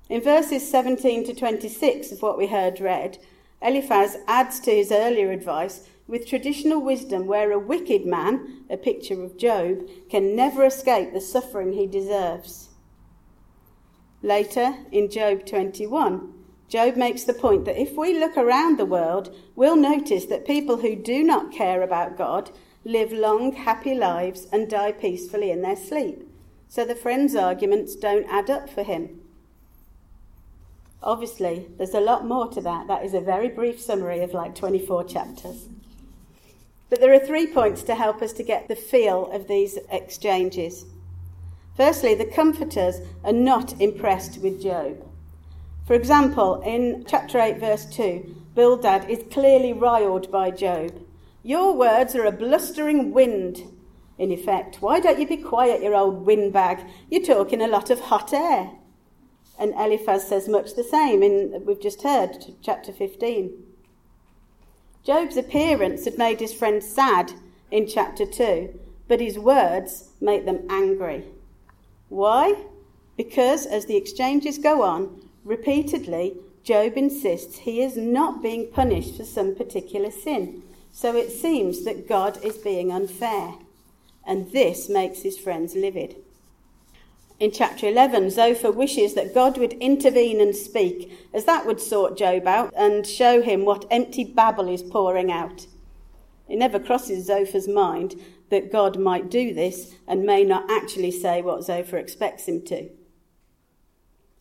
In 0.07 0.21
verses 0.21 0.71
17 0.71 1.25
to 1.25 1.33
26 1.33 2.13
of 2.13 2.21
what 2.21 2.37
we 2.37 2.47
heard 2.47 2.79
read, 2.79 3.17
Eliphaz 3.61 4.15
adds 4.25 4.61
to 4.61 4.71
his 4.71 4.89
earlier 4.89 5.31
advice 5.31 5.89
with 6.07 6.27
traditional 6.27 6.81
wisdom 6.81 7.27
where 7.27 7.51
a 7.51 7.59
wicked 7.59 8.05
man, 8.05 8.63
a 8.69 8.77
picture 8.77 9.21
of 9.23 9.37
Job, 9.37 9.87
can 10.09 10.35
never 10.35 10.63
escape 10.63 11.13
the 11.13 11.21
suffering 11.21 11.73
he 11.73 11.85
deserves. 11.85 12.69
Later, 14.21 14.75
in 14.91 15.09
Job 15.09 15.45
21, 15.45 16.33
Job 16.69 16.95
makes 16.95 17.23
the 17.23 17.33
point 17.33 17.65
that 17.65 17.81
if 17.81 17.95
we 17.95 18.17
look 18.17 18.35
around 18.35 18.77
the 18.77 18.85
world, 18.85 19.33
we'll 19.55 19.75
notice 19.75 20.25
that 20.25 20.45
people 20.45 20.77
who 20.77 20.95
do 20.95 21.23
not 21.23 21.51
care 21.51 21.81
about 21.81 22.17
God 22.17 22.51
live 22.83 23.11
long, 23.11 23.53
happy 23.53 23.93
lives 23.93 24.47
and 24.51 24.69
die 24.69 24.91
peacefully 24.91 25.51
in 25.51 25.61
their 25.61 25.75
sleep. 25.75 26.27
So 26.67 26.83
the 26.83 26.95
friend's 26.95 27.35
arguments 27.35 27.95
don't 27.95 28.27
add 28.29 28.49
up 28.49 28.69
for 28.69 28.83
him. 28.83 29.21
Obviously, 31.01 31.67
there's 31.77 31.93
a 31.93 31.99
lot 31.99 32.25
more 32.25 32.47
to 32.49 32.61
that. 32.61 32.87
That 32.87 33.05
is 33.05 33.13
a 33.13 33.21
very 33.21 33.49
brief 33.49 33.79
summary 33.79 34.21
of 34.21 34.33
like 34.33 34.55
24 34.55 35.05
chapters. 35.05 35.69
But 36.89 37.01
there 37.01 37.13
are 37.13 37.20
three 37.20 37.48
points 37.48 37.84
to 37.84 37.96
help 37.96 38.22
us 38.22 38.34
to 38.34 38.44
get 38.44 38.67
the 38.67 38.75
feel 38.75 39.29
of 39.32 39.48
these 39.48 39.77
exchanges. 39.91 40.86
Firstly, 41.75 42.15
the 42.15 42.25
comforters 42.25 43.01
are 43.24 43.34
not 43.34 43.79
impressed 43.82 44.39
with 44.39 44.62
Job. 44.62 45.06
For 45.86 45.94
example, 45.94 46.62
in 46.65 47.06
chapter 47.08 47.39
8, 47.39 47.60
verse 47.60 47.86
2, 47.86 48.36
Bildad 48.56 49.10
is 49.10 49.24
clearly 49.32 49.74
riled 49.74 50.32
by 50.32 50.51
Job. 50.51 51.01
Your 51.44 51.75
words 51.75 52.15
are 52.15 52.25
a 52.25 52.32
blustering 52.32 53.12
wind. 53.12 53.62
In 54.17 54.32
effect, 54.32 54.82
why 54.82 55.00
don't 55.00 55.20
you 55.20 55.27
be 55.27 55.38
quiet, 55.38 55.84
you 55.84 55.94
old 55.94 56.25
windbag? 56.25 56.79
You're 57.12 57.24
talking 57.24 57.62
a 57.62 57.67
lot 57.67 57.89
of 57.89 58.00
hot 58.00 58.34
air. 58.34 58.72
And 59.60 59.74
Eliphaz 59.75 60.27
says 60.27 60.50
much 60.50 60.75
the 60.75 60.84
same 60.84 61.22
in 61.22 61.63
we've 61.65 61.82
just 61.82 62.01
heard 62.01 62.56
chapter 62.62 62.91
15. 62.91 63.66
Job's 65.07 65.37
appearance 65.37 66.03
had 66.03 66.17
made 66.17 66.41
his 66.41 66.53
friends 66.53 66.85
sad 66.85 67.31
in 67.71 67.87
chapter 67.87 68.25
2, 68.25 68.77
but 69.07 69.21
his 69.21 69.39
words 69.39 70.09
make 70.19 70.43
them 70.43 70.67
angry. 70.69 71.23
Why? 72.09 72.65
Because 73.15 73.65
as 73.65 73.85
the 73.85 73.95
exchanges 73.95 74.57
go 74.57 74.81
on, 74.81 75.29
repeatedly 75.45 76.35
Job 76.61 76.97
insists 76.97 77.59
he 77.59 77.81
is 77.81 77.95
not 77.95 78.43
being 78.43 78.69
punished 78.69 79.15
for 79.15 79.23
some 79.23 79.55
particular 79.55 80.11
sin. 80.11 80.61
So 80.91 81.15
it 81.15 81.31
seems 81.31 81.85
that 81.85 82.09
God 82.09 82.43
is 82.43 82.57
being 82.57 82.91
unfair. 82.91 83.53
And 84.25 84.51
this 84.51 84.89
makes 84.89 85.21
his 85.21 85.37
friends 85.37 85.73
livid. 85.73 86.17
In 87.39 87.51
chapter 87.51 87.88
11, 87.88 88.32
Zophar 88.32 88.72
wishes 88.72 89.13
that 89.13 89.36
God 89.36 89.60
would 89.60 89.74
intervene 89.74 90.41
and 90.41 90.56
speak, 90.56 91.29
as 91.36 91.46
that 91.46 91.67
would 91.67 91.79
sort 91.79 92.17
Job 92.17 92.48
out 92.48 92.74
and 92.75 93.06
show 93.06 93.44
him 93.44 93.63
what 93.63 93.86
empty 93.91 94.24
babble 94.24 94.67
is 94.67 94.82
pouring 94.82 95.32
out. 95.32 95.67
It 96.50 96.58
never 96.58 96.79
crosses 96.79 97.27
Zophar's 97.27 97.67
mind 97.67 98.15
that 98.50 98.72
God 98.72 98.98
might 98.98 99.29
do 99.29 99.53
this 99.53 99.94
and 100.08 100.24
may 100.24 100.44
not 100.44 100.72
actually 100.72 101.12
say 101.12 101.44
what 101.44 101.63
Zophar 101.63 101.98
expects 101.98 102.48
him 102.48 102.63
to. 102.63 102.89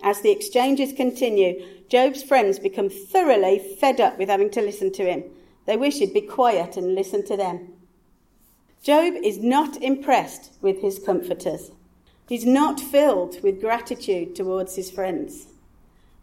As 0.03 0.23
the 0.23 0.31
exchanges 0.31 0.93
continue, 0.95 1.63
Job's 1.89 2.23
friends 2.23 2.59
become 2.59 2.89
thoroughly 2.89 3.59
fed 3.59 4.01
up 4.01 4.19
with 4.19 4.31
having 4.31 4.51
to 4.53 4.63
listen 4.63 4.91
to 4.93 5.05
him. 5.05 5.25
They 5.67 5.77
wish 5.77 5.99
he'd 5.99 6.15
be 6.15 6.23
quiet 6.23 6.79
and 6.79 6.95
listen 6.95 7.27
to 7.27 7.37
them. 7.37 7.75
Job 8.83 9.15
is 9.23 9.39
not 9.39 9.83
impressed 9.83 10.53
with 10.63 10.81
his 10.81 10.99
comforters. 10.99 11.73
He's 12.29 12.45
not 12.45 12.81
filled 12.81 13.43
with 13.43 13.61
gratitude 13.61 14.35
towards 14.35 14.77
his 14.77 14.91
friends. 14.91 15.47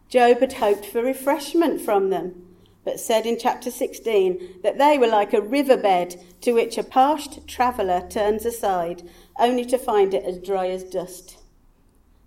Job 0.08 0.40
had 0.40 0.54
hoped 0.54 0.84
for 0.84 1.02
refreshment 1.02 1.80
from 1.80 2.10
them, 2.10 2.46
but 2.84 3.00
said 3.00 3.24
in 3.24 3.38
chapter 3.38 3.70
16 3.70 4.60
that 4.62 4.76
they 4.76 4.98
were 4.98 5.06
like 5.06 5.32
a 5.32 5.40
riverbed 5.40 6.16
to 6.42 6.52
which 6.52 6.76
a 6.76 6.84
parched 6.84 7.48
traveller 7.48 8.06
turns 8.08 8.44
aside, 8.44 9.02
only 9.38 9.64
to 9.64 9.78
find 9.78 10.12
it 10.12 10.24
as 10.24 10.38
dry 10.38 10.68
as 10.68 10.84
dust. 10.84 11.38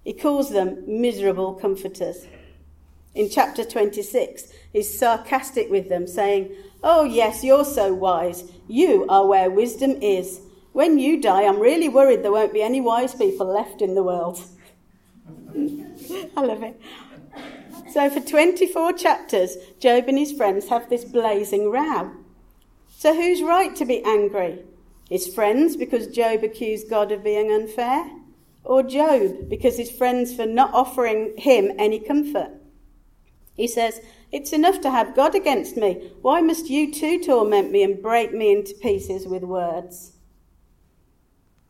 He 0.04 0.14
calls 0.14 0.50
them 0.52 0.84
miserable 0.88 1.54
comforters. 1.54 2.26
In 3.14 3.30
chapter 3.30 3.64
26, 3.64 4.52
he's 4.74 4.98
sarcastic 4.98 5.70
with 5.70 5.90
them, 5.90 6.08
saying, 6.08 6.56
Oh, 6.84 7.04
yes, 7.04 7.44
you're 7.44 7.66
so 7.66 7.94
wise. 7.94 8.52
You 8.68 9.06
are 9.10 9.26
where 9.26 9.50
wisdom 9.50 9.92
is. 10.02 10.42
When 10.78 11.00
you 11.00 11.20
die, 11.20 11.42
I'm 11.42 11.60
really 11.60 11.90
worried 11.90 12.22
there 12.22 12.32
won't 12.32 12.54
be 12.54 12.62
any 12.62 12.82
wise 12.82 13.16
people 13.16 13.48
left 13.48 13.82
in 13.82 13.96
the 13.96 14.04
world. 14.04 14.40
I 16.38 16.42
love 16.42 16.62
it. 16.62 16.80
So, 17.90 18.12
for 18.12 18.20
24 18.20 18.94
chapters, 18.94 19.58
Job 19.80 20.04
and 20.08 20.20
his 20.20 20.34
friends 20.34 20.70
have 20.70 20.88
this 20.88 21.04
blazing 21.04 21.72
row. 21.72 22.12
So, 22.96 23.16
who's 23.16 23.42
right 23.42 23.76
to 23.76 23.86
be 23.86 24.04
angry? 24.04 24.66
His 25.10 25.34
friends 25.34 25.76
because 25.76 26.06
Job 26.06 26.44
accused 26.44 26.92
God 26.92 27.12
of 27.12 27.24
being 27.24 27.52
unfair? 27.52 28.12
Or 28.64 28.84
Job 28.84 29.50
because 29.50 29.78
his 29.78 29.90
friends 29.90 30.36
for 30.36 30.46
not 30.46 30.76
offering 30.76 31.34
him 31.38 31.72
any 31.80 31.98
comfort? 31.98 32.52
He 33.56 33.68
says, 33.68 34.00
It's 34.32 34.54
enough 34.54 34.80
to 34.82 34.92
have 34.92 35.16
God 35.16 35.34
against 35.34 35.76
me. 35.76 36.12
Why 36.22 36.42
must 36.42 36.70
you 36.70 36.94
too 36.94 37.20
torment 37.24 37.72
me 37.72 37.82
and 37.82 38.00
break 38.00 38.32
me 38.32 38.52
into 38.52 38.76
pieces 38.76 39.26
with 39.26 39.42
words? 39.42 40.12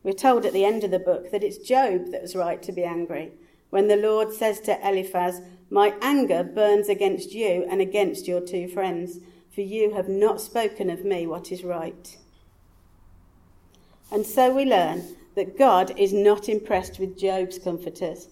We're 0.02 0.12
told 0.12 0.46
at 0.46 0.52
the 0.52 0.64
end 0.64 0.84
of 0.84 0.90
the 0.90 0.98
book 0.98 1.30
that 1.30 1.42
it's 1.42 1.58
Job 1.58 2.12
that 2.12 2.22
was 2.22 2.36
right 2.36 2.62
to 2.62 2.72
be 2.72 2.84
angry 2.84 3.32
when 3.70 3.88
the 3.88 3.96
Lord 3.96 4.32
says 4.32 4.60
to 4.60 4.88
Eliphaz, 4.88 5.42
My 5.70 5.94
anger 6.00 6.42
burns 6.42 6.88
against 6.88 7.32
you 7.32 7.66
and 7.70 7.80
against 7.80 8.26
your 8.26 8.40
two 8.40 8.68
friends, 8.68 9.18
for 9.54 9.60
you 9.60 9.94
have 9.94 10.08
not 10.08 10.40
spoken 10.40 10.88
of 10.88 11.04
me 11.04 11.26
what 11.26 11.52
is 11.52 11.64
right. 11.64 12.16
And 14.10 14.24
so 14.24 14.54
we 14.54 14.64
learn 14.64 15.16
that 15.34 15.58
God 15.58 15.98
is 15.98 16.12
not 16.12 16.48
impressed 16.48 16.98
with 16.98 17.18
Job's 17.18 17.58
comforters. 17.58 18.28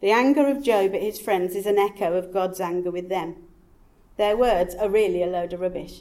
The 0.00 0.10
anger 0.10 0.48
of 0.48 0.62
Job 0.62 0.94
at 0.94 1.02
his 1.02 1.20
friends 1.20 1.54
is 1.54 1.66
an 1.66 1.78
echo 1.78 2.14
of 2.14 2.32
God's 2.32 2.60
anger 2.60 2.90
with 2.90 3.10
them. 3.10 3.36
Their 4.16 4.36
words 4.36 4.74
are 4.74 4.88
really 4.88 5.22
a 5.22 5.26
load 5.26 5.52
of 5.52 5.60
rubbish. 5.60 6.00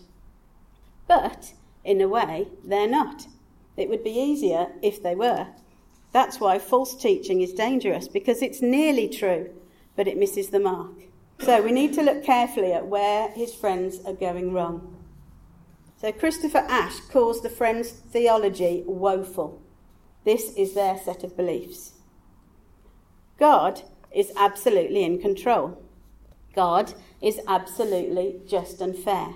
But, 1.07 1.53
in 1.83 1.99
a 1.99 2.07
way, 2.07 2.47
they're 2.63 2.87
not. 2.87 3.27
It 3.79 3.89
would 3.89 4.03
be 4.03 4.11
easier 4.11 4.67
if 4.81 5.01
they 5.01 5.15
were. 5.15 5.47
That's 6.11 6.39
why 6.39 6.59
false 6.59 6.95
teaching 6.95 7.41
is 7.41 7.53
dangerous, 7.53 8.07
because 8.07 8.41
it's 8.41 8.61
nearly 8.61 9.07
true, 9.07 9.49
but 9.95 10.07
it 10.07 10.17
misses 10.17 10.49
the 10.49 10.59
mark. 10.59 10.91
So 11.39 11.61
we 11.61 11.71
need 11.71 11.93
to 11.93 12.01
look 12.01 12.23
carefully 12.23 12.73
at 12.73 12.87
where 12.87 13.29
his 13.29 13.53
friends 13.53 13.99
are 14.05 14.13
going 14.13 14.51
wrong. 14.51 14.97
So 16.01 16.11
Christopher 16.11 16.65
Ash 16.69 16.99
calls 16.99 17.41
the 17.41 17.49
friends' 17.49 17.91
theology 17.91 18.83
woeful. 18.85 19.61
This 20.25 20.53
is 20.55 20.73
their 20.73 20.97
set 20.97 21.23
of 21.23 21.37
beliefs. 21.37 21.93
God 23.37 23.83
is 24.13 24.31
absolutely 24.35 25.03
in 25.03 25.21
control. 25.21 25.81
God 26.55 26.93
is 27.21 27.39
absolutely 27.47 28.41
just 28.45 28.81
and 28.81 28.97
fair. 28.97 29.35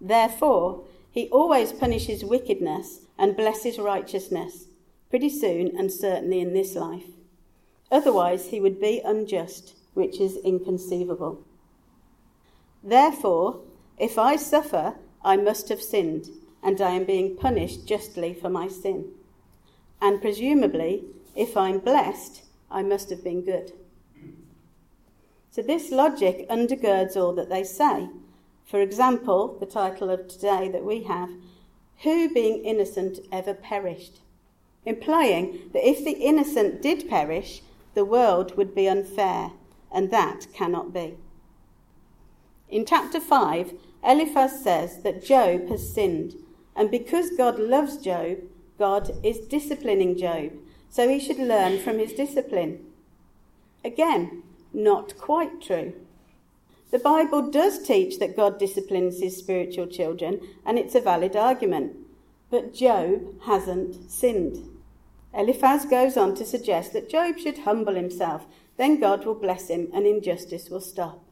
Therefore, 0.00 0.84
he 1.10 1.28
always 1.28 1.72
punishes 1.72 2.24
wickedness 2.24 3.05
and 3.18 3.36
blesses 3.36 3.78
righteousness, 3.78 4.66
pretty 5.10 5.28
soon 5.28 5.76
and 5.76 5.90
certainly 5.90 6.40
in 6.40 6.52
this 6.52 6.74
life. 6.74 7.06
Otherwise, 7.90 8.48
he 8.48 8.60
would 8.60 8.80
be 8.80 9.00
unjust, 9.04 9.74
which 9.94 10.20
is 10.20 10.36
inconceivable. 10.38 11.42
Therefore, 12.82 13.60
if 13.98 14.18
I 14.18 14.36
suffer, 14.36 14.94
I 15.24 15.36
must 15.36 15.68
have 15.68 15.82
sinned, 15.82 16.28
and 16.62 16.80
I 16.80 16.90
am 16.90 17.04
being 17.04 17.36
punished 17.36 17.86
justly 17.86 18.34
for 18.34 18.50
my 18.50 18.68
sin. 18.68 19.12
And 20.00 20.20
presumably, 20.20 21.04
if 21.34 21.56
I'm 21.56 21.78
blessed, 21.78 22.42
I 22.70 22.82
must 22.82 23.10
have 23.10 23.24
been 23.24 23.42
good. 23.42 23.72
So, 25.50 25.62
this 25.62 25.90
logic 25.90 26.46
undergirds 26.50 27.16
all 27.16 27.32
that 27.34 27.48
they 27.48 27.64
say. 27.64 28.08
For 28.66 28.80
example, 28.80 29.56
the 29.58 29.66
title 29.66 30.10
of 30.10 30.28
today 30.28 30.68
that 30.70 30.84
we 30.84 31.04
have 31.04 31.30
who, 31.98 32.32
being 32.32 32.64
innocent, 32.64 33.18
ever 33.32 33.54
perished? 33.54 34.20
Implying 34.84 35.70
that 35.72 35.88
if 35.88 36.04
the 36.04 36.12
innocent 36.12 36.82
did 36.82 37.08
perish, 37.08 37.62
the 37.94 38.04
world 38.04 38.56
would 38.56 38.74
be 38.74 38.88
unfair, 38.88 39.52
and 39.90 40.10
that 40.10 40.46
cannot 40.52 40.92
be. 40.92 41.16
In 42.68 42.84
chapter 42.84 43.20
5, 43.20 43.74
Eliphaz 44.04 44.62
says 44.62 45.02
that 45.02 45.24
Job 45.24 45.68
has 45.68 45.92
sinned, 45.92 46.34
and 46.74 46.90
because 46.90 47.30
God 47.36 47.58
loves 47.58 47.96
Job, 47.96 48.38
God 48.78 49.10
is 49.24 49.38
disciplining 49.38 50.18
Job, 50.18 50.52
so 50.88 51.08
he 51.08 51.18
should 51.18 51.38
learn 51.38 51.78
from 51.78 51.98
his 51.98 52.12
discipline. 52.12 52.84
Again, 53.84 54.42
not 54.72 55.16
quite 55.16 55.62
true. 55.62 55.94
The 56.96 57.02
Bible 57.02 57.50
does 57.50 57.82
teach 57.82 58.18
that 58.20 58.38
God 58.38 58.58
disciplines 58.58 59.20
his 59.20 59.36
spiritual 59.36 59.86
children, 59.86 60.40
and 60.64 60.78
it's 60.78 60.94
a 60.94 61.00
valid 61.02 61.36
argument. 61.36 61.94
But 62.48 62.72
Job 62.72 63.42
hasn't 63.42 64.10
sinned. 64.10 64.66
Eliphaz 65.34 65.84
goes 65.84 66.16
on 66.16 66.34
to 66.36 66.44
suggest 66.46 66.94
that 66.94 67.10
Job 67.10 67.38
should 67.38 67.58
humble 67.58 67.96
himself, 67.96 68.46
then 68.78 68.98
God 68.98 69.26
will 69.26 69.34
bless 69.34 69.68
him 69.68 69.88
and 69.92 70.06
injustice 70.06 70.70
will 70.70 70.80
stop. 70.80 71.22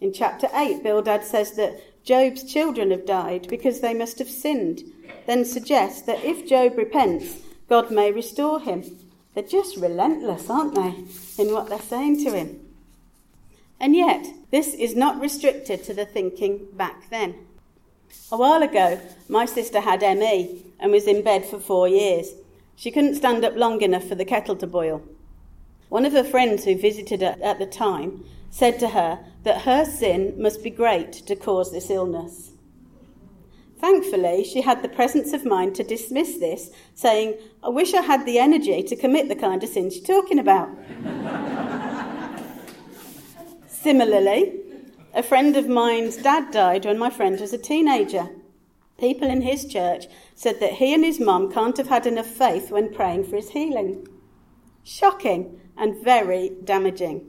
In 0.00 0.14
chapter 0.14 0.48
8, 0.54 0.82
Bildad 0.82 1.24
says 1.24 1.52
that 1.56 2.02
Job's 2.02 2.42
children 2.42 2.90
have 2.90 3.04
died 3.04 3.48
because 3.50 3.80
they 3.80 3.92
must 3.92 4.18
have 4.18 4.30
sinned, 4.30 4.82
then 5.26 5.44
suggests 5.44 6.00
that 6.06 6.24
if 6.24 6.48
Job 6.48 6.78
repents, 6.78 7.42
God 7.68 7.90
may 7.90 8.10
restore 8.10 8.60
him. 8.60 8.82
They're 9.34 9.44
just 9.44 9.76
relentless, 9.76 10.48
aren't 10.48 10.74
they, 10.74 11.04
in 11.36 11.52
what 11.52 11.68
they're 11.68 11.78
saying 11.78 12.24
to 12.24 12.32
him? 12.32 12.60
And 13.78 13.94
yet, 13.94 14.26
this 14.50 14.74
is 14.74 14.96
not 14.96 15.20
restricted 15.20 15.84
to 15.84 15.94
the 15.94 16.06
thinking 16.06 16.68
back 16.72 17.10
then. 17.10 17.34
A 18.32 18.36
while 18.36 18.62
ago, 18.62 19.00
my 19.28 19.44
sister 19.44 19.80
had 19.80 20.00
ME 20.00 20.64
and 20.80 20.92
was 20.92 21.06
in 21.06 21.22
bed 21.22 21.44
for 21.44 21.58
four 21.58 21.88
years. 21.88 22.32
She 22.76 22.90
couldn't 22.90 23.16
stand 23.16 23.44
up 23.44 23.56
long 23.56 23.82
enough 23.82 24.04
for 24.04 24.14
the 24.14 24.24
kettle 24.24 24.56
to 24.56 24.66
boil. 24.66 25.02
One 25.88 26.06
of 26.06 26.12
her 26.12 26.24
friends 26.24 26.64
who 26.64 26.76
visited 26.76 27.20
her 27.20 27.36
at 27.42 27.58
the 27.58 27.66
time 27.66 28.24
said 28.50 28.78
to 28.80 28.88
her 28.88 29.18
that 29.44 29.62
her 29.62 29.84
sin 29.84 30.34
must 30.40 30.62
be 30.62 30.70
great 30.70 31.12
to 31.12 31.36
cause 31.36 31.72
this 31.72 31.90
illness. 31.90 32.52
Thankfully, 33.80 34.44
she 34.44 34.62
had 34.62 34.82
the 34.82 34.88
presence 34.88 35.32
of 35.32 35.44
mind 35.44 35.74
to 35.76 35.84
dismiss 35.84 36.38
this, 36.38 36.70
saying, 36.94 37.34
I 37.62 37.68
wish 37.68 37.94
I 37.94 38.02
had 38.02 38.26
the 38.26 38.38
energy 38.38 38.82
to 38.82 38.96
commit 38.96 39.28
the 39.28 39.36
kind 39.36 39.62
of 39.62 39.68
sin 39.68 39.90
you're 39.90 40.04
talking 40.04 40.38
about. 40.38 40.68
Similarly, 43.82 44.54
a 45.14 45.22
friend 45.22 45.56
of 45.56 45.68
mine's 45.68 46.16
dad 46.16 46.50
died 46.50 46.84
when 46.84 46.98
my 46.98 47.10
friend 47.10 47.40
was 47.40 47.52
a 47.52 47.58
teenager. 47.58 48.28
People 48.98 49.30
in 49.30 49.42
his 49.42 49.66
church 49.66 50.06
said 50.34 50.58
that 50.58 50.74
he 50.74 50.92
and 50.92 51.04
his 51.04 51.20
mum 51.20 51.52
can't 51.52 51.76
have 51.76 51.86
had 51.86 52.04
enough 52.04 52.26
faith 52.26 52.72
when 52.72 52.92
praying 52.92 53.24
for 53.24 53.36
his 53.36 53.50
healing. 53.50 54.04
Shocking 54.82 55.60
and 55.76 56.02
very 56.02 56.50
damaging. 56.64 57.24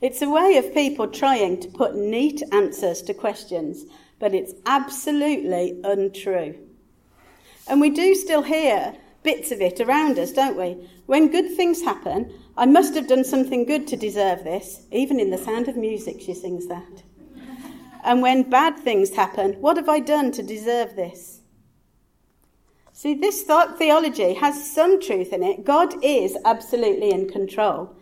It's 0.00 0.22
a 0.22 0.30
way 0.30 0.56
of 0.58 0.72
people 0.72 1.08
trying 1.08 1.58
to 1.60 1.68
put 1.68 1.96
neat 1.96 2.40
answers 2.52 3.02
to 3.02 3.12
questions, 3.12 3.84
but 4.20 4.32
it's 4.32 4.54
absolutely 4.66 5.80
untrue. 5.82 6.54
And 7.66 7.80
we 7.80 7.90
do 7.90 8.14
still 8.14 8.42
hear 8.42 8.94
bits 9.24 9.50
of 9.50 9.60
it 9.60 9.80
around 9.80 10.20
us, 10.20 10.30
don't 10.30 10.56
we? 10.56 10.88
When 11.06 11.30
good 11.30 11.54
things 11.54 11.82
happen, 11.82 12.32
I 12.56 12.66
must 12.66 12.94
have 12.94 13.08
done 13.08 13.24
something 13.24 13.64
good 13.64 13.86
to 13.88 13.96
deserve 13.96 14.44
this. 14.44 14.86
Even 14.90 15.20
in 15.20 15.30
the 15.30 15.38
sound 15.38 15.68
of 15.68 15.76
music, 15.76 16.20
she 16.20 16.34
sings 16.34 16.66
that. 16.68 17.02
And 18.02 18.22
when 18.22 18.48
bad 18.48 18.78
things 18.78 19.14
happen, 19.14 19.54
what 19.60 19.76
have 19.76 19.88
I 19.88 20.00
done 20.00 20.32
to 20.32 20.42
deserve 20.42 20.96
this? 20.96 21.40
See, 22.92 23.14
this 23.14 23.42
thought 23.42 23.76
theology 23.76 24.34
has 24.34 24.70
some 24.70 25.00
truth 25.00 25.32
in 25.32 25.42
it. 25.42 25.64
God 25.64 25.94
is 26.02 26.38
absolutely 26.44 27.10
in 27.10 27.28
control 27.28 27.96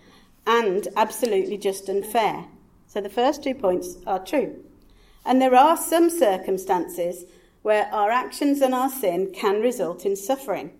and 0.47 0.87
absolutely 0.97 1.56
just 1.56 1.88
and 1.88 2.04
fair. 2.04 2.47
So 2.87 3.00
the 3.00 3.09
first 3.09 3.42
two 3.42 3.54
points 3.54 3.97
are 4.06 4.23
true. 4.23 4.62
And 5.25 5.40
there 5.40 5.54
are 5.54 5.76
some 5.76 6.11
circumstances 6.11 7.25
where 7.62 7.87
our 7.87 8.11
actions 8.11 8.61
and 8.61 8.75
our 8.75 8.90
sin 8.90 9.32
can 9.32 9.61
result 9.61 10.04
in 10.04 10.14
suffering. 10.14 10.73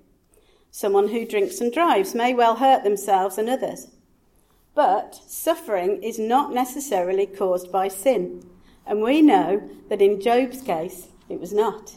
Someone 0.75 1.09
who 1.09 1.27
drinks 1.27 1.61
and 1.61 1.71
drives 1.71 2.15
may 2.15 2.33
well 2.33 2.57
hurt 2.57 2.83
themselves 2.83 3.37
and 3.37 3.49
others. 3.49 3.89
But 4.75 5.15
suffering 5.27 6.03
is 6.03 6.19
not 6.19 6.55
necessarily 6.55 7.27
caused 7.27 7.71
by 7.71 7.89
sin. 7.89 8.49
And 8.87 9.03
we 9.03 9.21
know 9.21 9.69
that 9.91 10.01
in 10.01 10.19
Job's 10.19 10.63
case, 10.63 11.09
it 11.29 11.39
was 11.39 11.53
not. 11.53 11.95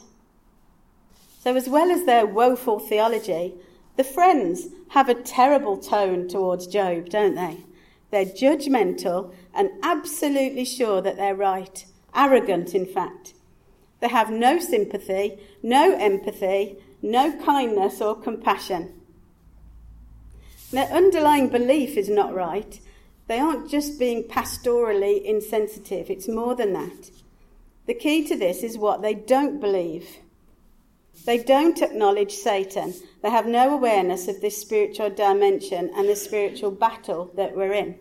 So, 1.39 1.55
as 1.55 1.70
well 1.70 1.89
as 1.89 2.05
their 2.05 2.25
woeful 2.25 2.79
theology, 2.79 3.53
the 3.96 4.03
friends 4.03 4.67
have 4.89 5.08
a 5.08 5.15
terrible 5.15 5.77
tone 5.77 6.27
towards 6.27 6.67
Job, 6.67 7.08
don't 7.10 7.36
they? 7.36 7.60
They're 8.12 8.25
judgmental 8.25 9.34
and 9.53 9.70
absolutely 9.84 10.65
sure 10.65 11.01
that 11.01 11.15
they're 11.15 11.34
right, 11.34 11.86
arrogant, 12.13 12.75
in 12.75 12.86
fact. 12.86 13.36
They 14.01 14.10
have 14.10 14.29
no 14.29 14.60
sympathy, 14.60 15.39
no 15.63 15.96
empathy, 15.96 16.75
no 17.05 17.31
kindness 17.43 18.01
or 18.01 18.15
compassion. 18.15 19.01
Their 20.71 20.91
underlying 20.91 21.50
belief 21.50 21.97
is 21.97 22.09
not 22.09 22.33
right. 22.33 22.79
They 23.27 23.39
aren't 23.39 23.69
just 23.69 24.00
being 24.00 24.24
pastorally 24.24 25.24
insensitive, 25.24 26.10
it's 26.10 26.27
more 26.27 26.56
than 26.56 26.73
that. 26.73 27.12
The 27.86 27.93
key 27.93 28.27
to 28.27 28.36
this 28.36 28.63
is 28.63 28.77
what 28.77 29.01
they 29.01 29.13
don't 29.13 29.62
believe. 29.62 30.17
They 31.25 31.38
don't 31.38 31.82
acknowledge 31.82 32.34
Satan. 32.34 32.93
They 33.21 33.30
have 33.30 33.47
no 33.47 33.73
awareness 33.73 34.27
of 34.27 34.41
this 34.41 34.60
spiritual 34.60 35.10
dimension 35.12 35.91
and 35.95 36.10
the 36.10 36.15
spiritual 36.15 36.71
battle 36.71 37.32
that 37.36 37.56
we're 37.56 37.73
in. 37.73 37.97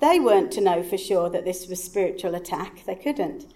They 0.00 0.18
weren't 0.18 0.50
to 0.52 0.60
know 0.60 0.82
for 0.82 0.98
sure 0.98 1.30
that 1.30 1.44
this 1.44 1.66
was 1.68 1.82
spiritual 1.82 2.34
attack. 2.34 2.84
They 2.86 2.94
couldn't. 2.94 3.52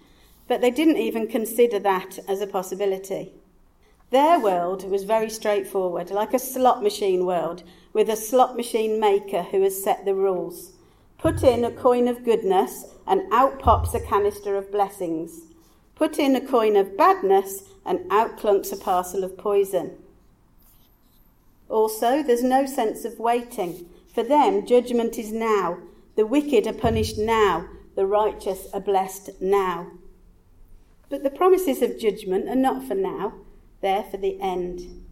But 0.47 0.61
they 0.61 0.71
didn't 0.71 0.97
even 0.97 1.27
consider 1.27 1.79
that 1.79 2.19
as 2.27 2.41
a 2.41 2.47
possibility. 2.47 3.33
Their 4.15 4.39
world 4.39 4.89
was 4.89 5.03
very 5.03 5.29
straightforward, 5.29 6.09
like 6.09 6.33
a 6.33 6.39
slot 6.39 6.81
machine 6.81 7.25
world, 7.25 7.63
with 7.91 8.09
a 8.09 8.15
slot 8.15 8.55
machine 8.55 8.97
maker 8.97 9.43
who 9.43 9.61
has 9.63 9.83
set 9.83 10.05
the 10.05 10.15
rules. 10.15 10.71
Put 11.17 11.43
in 11.43 11.65
a 11.65 11.69
coin 11.69 12.07
of 12.07 12.23
goodness, 12.23 12.85
and 13.05 13.23
out 13.33 13.59
pops 13.59 13.93
a 13.93 13.99
canister 13.99 14.55
of 14.55 14.71
blessings. 14.71 15.41
Put 15.95 16.17
in 16.17 16.33
a 16.33 16.39
coin 16.39 16.77
of 16.77 16.95
badness, 16.95 17.63
and 17.85 18.09
out 18.09 18.37
clunks 18.37 18.71
a 18.71 18.77
parcel 18.77 19.25
of 19.25 19.37
poison. 19.37 19.97
Also, 21.67 22.23
there's 22.23 22.41
no 22.41 22.65
sense 22.65 23.03
of 23.03 23.19
waiting. 23.19 23.85
For 24.13 24.23
them, 24.23 24.65
judgment 24.65 25.17
is 25.17 25.33
now. 25.33 25.79
The 26.15 26.25
wicked 26.25 26.67
are 26.67 26.81
punished 26.87 27.17
now. 27.17 27.67
The 27.95 28.05
righteous 28.05 28.67
are 28.73 28.79
blessed 28.79 29.41
now. 29.41 29.87
But 31.09 31.23
the 31.23 31.29
promises 31.29 31.81
of 31.81 31.99
judgment 31.99 32.47
are 32.47 32.55
not 32.55 32.87
for 32.87 32.95
now 32.95 33.33
there 33.85 34.03
for 34.03 34.17
the 34.17 34.41
end. 34.41 35.05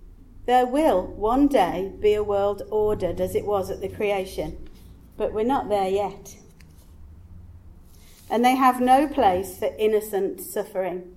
There 0.48 0.66
will 0.66 1.04
one 1.04 1.48
day 1.48 1.94
be 2.00 2.16
a 2.16 2.24
world 2.24 2.64
ordered 2.72 3.22
as 3.22 3.36
it 3.36 3.46
was 3.46 3.70
at 3.70 3.82
the 3.82 3.88
creation, 3.88 4.68
but 5.16 5.32
we're 5.32 5.46
not 5.46 5.70
there 5.70 5.88
yet. 5.88 6.36
And 8.32 8.44
they 8.44 8.56
have 8.56 8.82
no 8.82 9.08
place 9.08 9.60
for 9.60 9.70
innocent 9.78 10.42
suffering. 10.42 11.16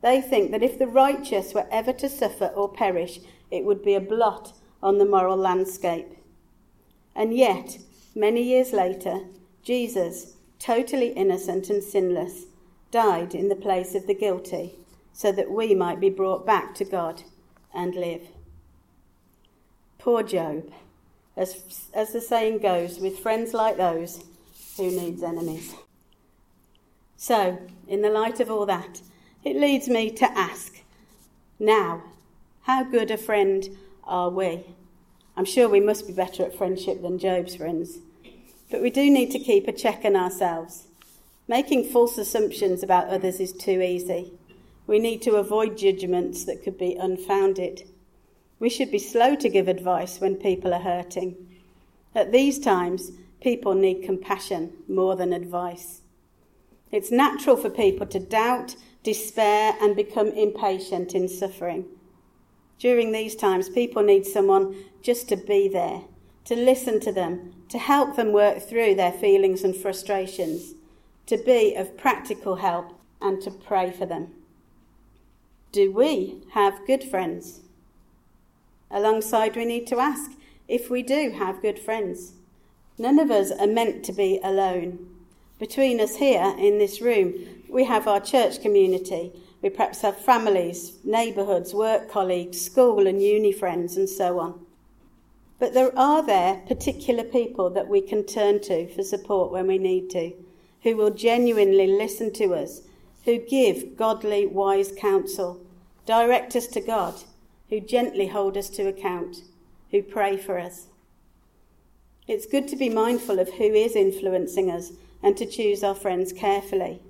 They 0.00 0.22
think 0.22 0.52
that 0.52 0.62
if 0.62 0.78
the 0.78 0.86
righteous 0.86 1.52
were 1.52 1.66
ever 1.70 1.92
to 1.92 2.08
suffer 2.08 2.46
or 2.46 2.72
perish, 2.72 3.20
it 3.50 3.66
would 3.66 3.84
be 3.84 3.94
a 3.94 4.00
blot 4.00 4.54
on 4.82 4.96
the 4.96 5.04
moral 5.04 5.36
landscape. 5.36 6.16
And 7.14 7.36
yet, 7.36 7.76
many 8.14 8.42
years 8.42 8.72
later, 8.72 9.20
Jesus, 9.62 10.36
totally 10.58 11.08
innocent 11.08 11.68
and 11.68 11.84
sinless, 11.84 12.46
died 12.90 13.34
in 13.34 13.50
the 13.50 13.54
place 13.66 13.94
of 13.94 14.06
the 14.06 14.14
guilty 14.14 14.78
so 15.16 15.32
that 15.32 15.50
we 15.50 15.74
might 15.74 15.98
be 15.98 16.10
brought 16.10 16.44
back 16.44 16.74
to 16.74 16.84
God 16.84 17.22
and 17.72 17.94
live. 17.94 18.20
Poor 19.98 20.22
Job. 20.22 20.70
As, 21.38 21.88
as 21.94 22.12
the 22.12 22.20
saying 22.20 22.58
goes, 22.58 22.98
with 22.98 23.18
friends 23.18 23.54
like 23.54 23.78
those, 23.78 24.22
who 24.76 24.90
needs 24.90 25.22
enemies? 25.22 25.74
So, 27.16 27.58
in 27.88 28.02
the 28.02 28.10
light 28.10 28.40
of 28.40 28.50
all 28.50 28.66
that, 28.66 29.00
it 29.42 29.56
leads 29.56 29.88
me 29.88 30.10
to 30.10 30.30
ask 30.38 30.82
now, 31.58 32.02
how 32.64 32.84
good 32.84 33.10
a 33.10 33.16
friend 33.16 33.66
are 34.04 34.28
we? 34.28 34.66
I'm 35.34 35.46
sure 35.46 35.66
we 35.66 35.80
must 35.80 36.06
be 36.06 36.12
better 36.12 36.44
at 36.44 36.58
friendship 36.58 37.00
than 37.00 37.18
Job's 37.18 37.56
friends. 37.56 38.00
But 38.70 38.82
we 38.82 38.90
do 38.90 39.10
need 39.10 39.30
to 39.30 39.38
keep 39.38 39.66
a 39.66 39.72
check 39.72 40.04
on 40.04 40.14
ourselves. 40.14 40.88
Making 41.48 41.84
false 41.84 42.18
assumptions 42.18 42.82
about 42.82 43.08
others 43.08 43.40
is 43.40 43.54
too 43.54 43.80
easy. 43.80 44.32
We 44.86 44.98
need 44.98 45.22
to 45.22 45.36
avoid 45.36 45.76
judgments 45.76 46.44
that 46.44 46.62
could 46.62 46.78
be 46.78 46.94
unfounded. 46.94 47.88
We 48.58 48.70
should 48.70 48.90
be 48.90 48.98
slow 48.98 49.34
to 49.36 49.48
give 49.48 49.68
advice 49.68 50.20
when 50.20 50.36
people 50.36 50.72
are 50.72 50.80
hurting. 50.80 51.36
At 52.14 52.32
these 52.32 52.58
times, 52.58 53.10
people 53.40 53.74
need 53.74 54.04
compassion 54.04 54.72
more 54.88 55.16
than 55.16 55.32
advice. 55.32 56.02
It's 56.92 57.10
natural 57.10 57.56
for 57.56 57.68
people 57.68 58.06
to 58.06 58.20
doubt, 58.20 58.76
despair, 59.02 59.74
and 59.80 59.96
become 59.96 60.28
impatient 60.28 61.14
in 61.14 61.28
suffering. 61.28 61.84
During 62.78 63.12
these 63.12 63.34
times, 63.34 63.68
people 63.68 64.02
need 64.02 64.24
someone 64.24 64.76
just 65.02 65.28
to 65.30 65.36
be 65.36 65.68
there, 65.68 66.02
to 66.44 66.54
listen 66.54 67.00
to 67.00 67.12
them, 67.12 67.54
to 67.68 67.78
help 67.78 68.16
them 68.16 68.32
work 68.32 68.62
through 68.62 68.94
their 68.94 69.12
feelings 69.12 69.64
and 69.64 69.74
frustrations, 69.74 70.74
to 71.26 71.36
be 71.36 71.74
of 71.74 71.96
practical 71.96 72.56
help, 72.56 72.92
and 73.20 73.42
to 73.42 73.50
pray 73.50 73.90
for 73.90 74.06
them. 74.06 74.32
Do 75.76 75.92
we 75.92 76.36
have 76.52 76.86
good 76.86 77.04
friends? 77.04 77.60
Alongside, 78.90 79.56
we 79.56 79.66
need 79.66 79.86
to 79.88 79.98
ask 79.98 80.30
if 80.68 80.88
we 80.88 81.02
do 81.02 81.32
have 81.32 81.60
good 81.60 81.78
friends. 81.78 82.32
None 82.96 83.18
of 83.18 83.30
us 83.30 83.50
are 83.50 83.66
meant 83.66 84.02
to 84.06 84.12
be 84.14 84.40
alone. 84.42 85.06
Between 85.58 86.00
us 86.00 86.16
here 86.16 86.54
in 86.56 86.78
this 86.78 87.02
room, 87.02 87.34
we 87.68 87.84
have 87.84 88.08
our 88.08 88.20
church 88.20 88.62
community. 88.62 89.32
We 89.60 89.68
perhaps 89.68 90.00
have 90.00 90.16
families, 90.16 90.94
neighbourhoods, 91.04 91.74
work 91.74 92.10
colleagues, 92.10 92.58
school 92.58 93.06
and 93.06 93.22
uni 93.22 93.52
friends, 93.52 93.98
and 93.98 94.08
so 94.08 94.40
on. 94.40 94.64
But 95.58 95.74
there 95.74 95.92
are 95.94 96.24
there 96.24 96.62
particular 96.66 97.22
people 97.22 97.68
that 97.68 97.88
we 97.88 98.00
can 98.00 98.24
turn 98.24 98.62
to 98.62 98.88
for 98.94 99.02
support 99.02 99.52
when 99.52 99.66
we 99.66 99.76
need 99.76 100.08
to, 100.12 100.32
who 100.84 100.96
will 100.96 101.10
genuinely 101.10 101.86
listen 101.86 102.32
to 102.32 102.54
us, 102.54 102.80
who 103.26 103.36
give 103.36 103.98
godly, 103.98 104.46
wise 104.46 104.90
counsel, 104.96 105.60
direct 106.06 106.56
us 106.56 106.66
to 106.68 106.80
God, 106.80 107.14
who 107.68 107.80
gently 107.80 108.28
hold 108.28 108.56
us 108.56 108.70
to 108.70 108.88
account, 108.88 109.42
who 109.90 110.02
pray 110.02 110.36
for 110.36 110.58
us. 110.58 110.86
It's 112.26 112.46
good 112.46 112.66
to 112.68 112.76
be 112.76 112.88
mindful 112.88 113.38
of 113.38 113.52
who 113.54 113.64
is 113.64 113.94
influencing 113.94 114.70
us 114.70 114.92
and 115.22 115.36
to 115.36 115.46
choose 115.46 115.84
our 115.84 115.94
friends 115.94 116.32
carefully. 116.32 117.02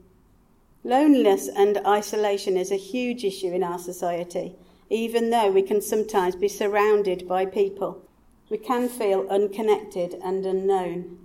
Loneliness 0.84 1.48
and 1.48 1.78
isolation 1.86 2.56
is 2.56 2.70
a 2.70 2.76
huge 2.76 3.24
issue 3.24 3.52
in 3.52 3.62
our 3.62 3.78
society, 3.78 4.54
even 4.88 5.30
though 5.30 5.50
we 5.50 5.62
can 5.62 5.80
sometimes 5.80 6.36
be 6.36 6.48
surrounded 6.48 7.26
by 7.26 7.44
people. 7.44 8.02
We 8.48 8.58
can 8.58 8.88
feel 8.88 9.26
unconnected 9.28 10.14
and 10.22 10.46
unknown. 10.46 11.18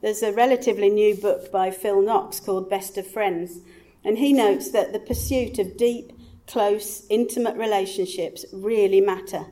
There's 0.00 0.22
a 0.22 0.32
relatively 0.32 0.90
new 0.90 1.14
book 1.14 1.52
by 1.52 1.70
Phil 1.70 2.02
Knox 2.02 2.40
called 2.40 2.68
Best 2.68 2.98
of 2.98 3.06
Friends, 3.06 3.60
and 4.04 4.18
he 4.18 4.32
notes 4.32 4.70
that 4.72 4.92
the 4.92 4.98
pursuit 4.98 5.60
of 5.60 5.76
deep, 5.76 6.12
close, 6.46 7.06
intimate 7.08 7.56
relationships 7.56 8.44
really 8.52 9.00
matter, 9.00 9.46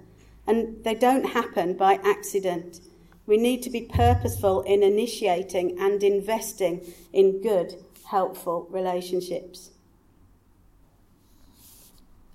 and 0.47 0.83
they 0.85 0.95
don't 0.95 1.25
happen 1.25 1.75
by 1.75 2.01
accident. 2.05 2.81
We 3.27 3.37
need 3.37 3.63
to 3.63 3.71
be 3.71 3.83
purposeful 3.83 4.63
in 4.63 4.83
initiating 4.83 5.79
and 5.79 6.03
investing 6.03 6.93
in 7.13 7.43
good, 7.43 7.77
helpful 8.11 8.67
relationships. 8.71 9.71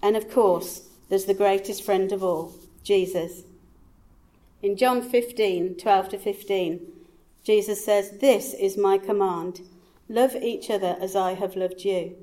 And 0.02 0.16
of 0.16 0.30
course, 0.30 0.88
there's 1.10 1.26
the 1.26 1.34
greatest 1.34 1.84
friend 1.84 2.12
of 2.12 2.24
all, 2.24 2.54
Jesus. 2.84 3.44
In 4.62 4.78
John 4.78 5.02
15, 5.02 5.76
12 5.78 6.10
to 6.10 6.18
15, 6.18 6.82
Jesus 7.44 7.84
says, 7.84 8.12
This 8.20 8.54
is 8.54 8.78
my 8.78 8.98
command 8.98 9.62
love 10.08 10.36
each 10.36 10.70
other 10.70 10.98
as 11.02 11.16
I 11.16 11.34
have 11.34 11.56
loved 11.56 11.84
you. 11.84 12.16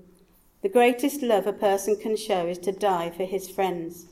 The 0.62 0.68
greatest 0.68 1.22
love 1.22 1.48
a 1.48 1.53
person 1.53 1.96
can 1.96 2.16
show 2.16 2.46
is 2.46 2.59
to 2.59 2.70
die 2.70 3.11
for 3.11 3.25
his 3.25 3.51
friends. 3.51 4.07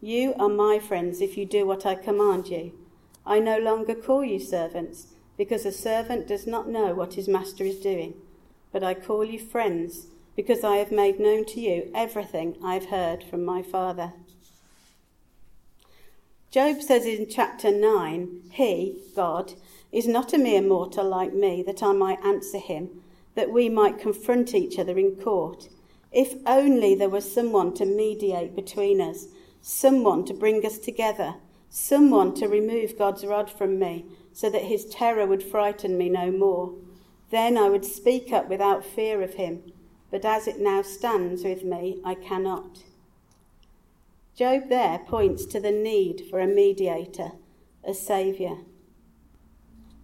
You 0.00 0.32
are 0.38 0.48
my 0.48 0.78
friends 0.78 1.20
if 1.20 1.36
you 1.36 1.44
do 1.44 1.66
what 1.66 1.84
I 1.84 1.94
command 1.94 2.48
you. 2.48 2.72
I 3.26 3.38
no 3.38 3.58
longer 3.58 3.94
call 3.94 4.24
you 4.24 4.40
servants, 4.40 5.08
because 5.36 5.66
a 5.66 5.72
servant 5.72 6.26
does 6.26 6.46
not 6.46 6.70
know 6.70 6.94
what 6.94 7.14
his 7.14 7.28
master 7.28 7.64
is 7.64 7.80
doing. 7.80 8.14
But 8.72 8.82
I 8.82 8.94
call 8.94 9.26
you 9.26 9.38
friends, 9.38 10.06
because 10.36 10.64
I 10.64 10.76
have 10.76 10.90
made 10.90 11.20
known 11.20 11.44
to 11.44 11.60
you 11.60 11.90
everything 11.94 12.56
I 12.64 12.74
have 12.74 12.86
heard 12.86 13.22
from 13.22 13.44
my 13.44 13.60
Father. 13.60 14.14
Job 16.50 16.80
says 16.80 17.04
in 17.04 17.28
chapter 17.28 17.70
9, 17.70 18.44
He, 18.52 19.02
God, 19.14 19.52
is 19.92 20.08
not 20.08 20.32
a 20.32 20.38
mere 20.38 20.62
mortal 20.62 21.06
like 21.06 21.34
me, 21.34 21.62
that 21.64 21.82
I 21.82 21.92
might 21.92 22.24
answer 22.24 22.58
him, 22.58 23.02
that 23.34 23.52
we 23.52 23.68
might 23.68 24.00
confront 24.00 24.54
each 24.54 24.78
other 24.78 24.96
in 24.98 25.16
court. 25.16 25.68
If 26.12 26.34
only 26.46 26.94
there 26.94 27.08
was 27.08 27.32
someone 27.32 27.74
to 27.74 27.84
mediate 27.84 28.56
between 28.56 29.00
us, 29.00 29.26
someone 29.60 30.24
to 30.24 30.34
bring 30.34 30.64
us 30.66 30.78
together 30.78 31.36
someone 31.70 32.34
to 32.34 32.48
remove 32.48 32.98
God's 32.98 33.24
rod 33.24 33.48
from 33.48 33.78
me 33.78 34.04
so 34.32 34.50
that 34.50 34.64
his 34.64 34.84
terror 34.86 35.24
would 35.24 35.42
frighten 35.42 35.96
me 35.96 36.08
no 36.08 36.30
more. 36.30 36.74
Then 37.30 37.56
I 37.56 37.68
would 37.68 37.84
speak 37.84 38.32
up 38.32 38.48
without 38.48 38.84
fear 38.84 39.22
of 39.22 39.34
him, 39.34 39.62
but 40.10 40.24
as 40.24 40.48
it 40.48 40.58
now 40.58 40.82
stands 40.82 41.44
with 41.44 41.64
me, 41.64 42.00
I 42.04 42.14
cannot. 42.14 42.82
Job 44.34 44.68
there 44.68 44.98
points 44.98 45.46
to 45.46 45.60
the 45.60 45.70
need 45.70 46.24
for 46.28 46.40
a 46.40 46.46
mediator, 46.46 47.32
a 47.84 47.94
saviour. 47.94 48.58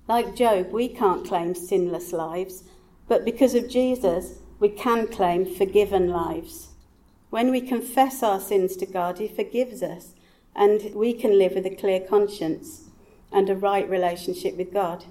Like 0.08 0.36
Job, 0.36 0.70
we 0.70 0.88
can't 0.88 1.26
claim 1.26 1.54
sinless 1.56 2.12
lives, 2.12 2.62
but 3.08 3.24
because 3.24 3.56
of 3.56 3.68
Jesus, 3.68 4.38
we 4.58 4.68
can 4.68 5.06
claim 5.06 5.44
forgiven 5.44 6.08
lives. 6.08 6.68
When 7.30 7.50
we 7.50 7.60
confess 7.60 8.22
our 8.22 8.40
sins 8.40 8.76
to 8.76 8.86
God, 8.86 9.18
He 9.18 9.28
forgives 9.28 9.82
us 9.82 10.14
and 10.56 10.94
we 10.94 11.12
can 11.12 11.38
live 11.38 11.52
with 11.52 11.66
a 11.66 11.74
clear 11.74 12.00
conscience 12.00 12.84
and 13.30 13.50
a 13.50 13.54
right 13.54 13.88
relationship 13.88 14.56
with 14.56 14.72
God. 14.72 15.04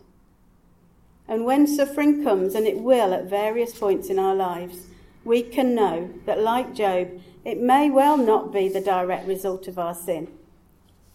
And 1.27 1.45
when 1.45 1.67
suffering 1.67 2.23
comes, 2.23 2.55
and 2.55 2.67
it 2.67 2.79
will 2.79 3.13
at 3.13 3.25
various 3.25 3.77
points 3.77 4.09
in 4.09 4.19
our 4.19 4.35
lives, 4.35 4.87
we 5.23 5.41
can 5.41 5.73
know 5.73 6.09
that, 6.25 6.41
like 6.41 6.75
Job, 6.75 7.09
it 7.43 7.59
may 7.59 7.89
well 7.89 8.17
not 8.17 8.53
be 8.53 8.67
the 8.67 8.81
direct 8.81 9.27
result 9.27 9.67
of 9.67 9.79
our 9.79 9.93
sin. 9.93 10.27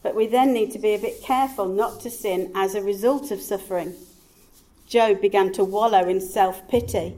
But 0.02 0.16
we 0.16 0.26
then 0.26 0.52
need 0.52 0.72
to 0.72 0.78
be 0.78 0.94
a 0.94 0.98
bit 0.98 1.22
careful 1.22 1.66
not 1.66 2.00
to 2.00 2.10
sin 2.10 2.50
as 2.54 2.74
a 2.74 2.82
result 2.82 3.30
of 3.30 3.40
suffering. 3.40 3.94
Job 4.86 5.20
began 5.20 5.52
to 5.52 5.64
wallow 5.64 6.08
in 6.08 6.20
self 6.20 6.66
pity. 6.68 7.16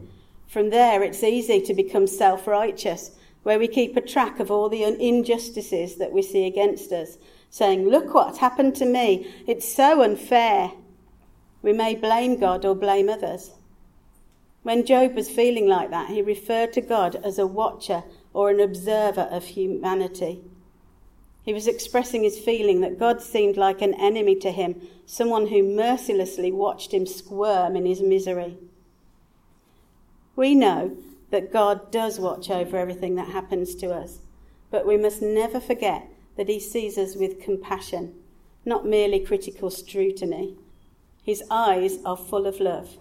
From 0.52 0.68
there, 0.68 1.02
it's 1.02 1.22
easy 1.22 1.62
to 1.62 1.72
become 1.72 2.06
self 2.06 2.46
righteous 2.46 3.12
where 3.42 3.58
we 3.58 3.66
keep 3.66 3.96
a 3.96 4.02
track 4.02 4.38
of 4.38 4.50
all 4.50 4.68
the 4.68 4.82
injustices 4.82 5.96
that 5.96 6.12
we 6.12 6.20
see 6.20 6.44
against 6.44 6.92
us, 6.92 7.16
saying, 7.48 7.88
Look 7.88 8.12
what's 8.12 8.36
happened 8.36 8.74
to 8.76 8.84
me. 8.84 9.32
It's 9.46 9.66
so 9.66 10.02
unfair. 10.02 10.72
We 11.62 11.72
may 11.72 11.94
blame 11.94 12.38
God 12.38 12.66
or 12.66 12.74
blame 12.74 13.08
others. 13.08 13.52
When 14.62 14.84
Job 14.84 15.14
was 15.14 15.30
feeling 15.30 15.68
like 15.68 15.88
that, 15.88 16.10
he 16.10 16.20
referred 16.20 16.74
to 16.74 16.82
God 16.82 17.16
as 17.24 17.38
a 17.38 17.46
watcher 17.46 18.04
or 18.34 18.50
an 18.50 18.60
observer 18.60 19.28
of 19.30 19.44
humanity. 19.44 20.42
He 21.44 21.54
was 21.54 21.66
expressing 21.66 22.24
his 22.24 22.38
feeling 22.38 22.82
that 22.82 22.98
God 22.98 23.22
seemed 23.22 23.56
like 23.56 23.80
an 23.80 23.94
enemy 23.94 24.36
to 24.40 24.50
him, 24.50 24.82
someone 25.06 25.46
who 25.46 25.62
mercilessly 25.62 26.52
watched 26.52 26.92
him 26.92 27.06
squirm 27.06 27.74
in 27.74 27.86
his 27.86 28.02
misery. 28.02 28.58
We 30.34 30.54
know 30.54 30.96
that 31.30 31.52
God 31.52 31.90
does 31.90 32.20
watch 32.20 32.50
over 32.50 32.76
everything 32.76 33.14
that 33.16 33.28
happens 33.28 33.74
to 33.76 33.90
us. 33.90 34.20
But 34.70 34.86
we 34.86 34.96
must 34.96 35.20
never 35.20 35.60
forget 35.60 36.08
that 36.36 36.48
He 36.48 36.58
sees 36.58 36.96
us 36.96 37.14
with 37.14 37.40
compassion, 37.40 38.14
not 38.64 38.86
merely 38.86 39.20
critical 39.20 39.70
scrutiny. 39.70 40.56
His 41.22 41.42
eyes 41.50 41.98
are 42.04 42.16
full 42.16 42.46
of 42.46 42.60
love. 42.60 42.96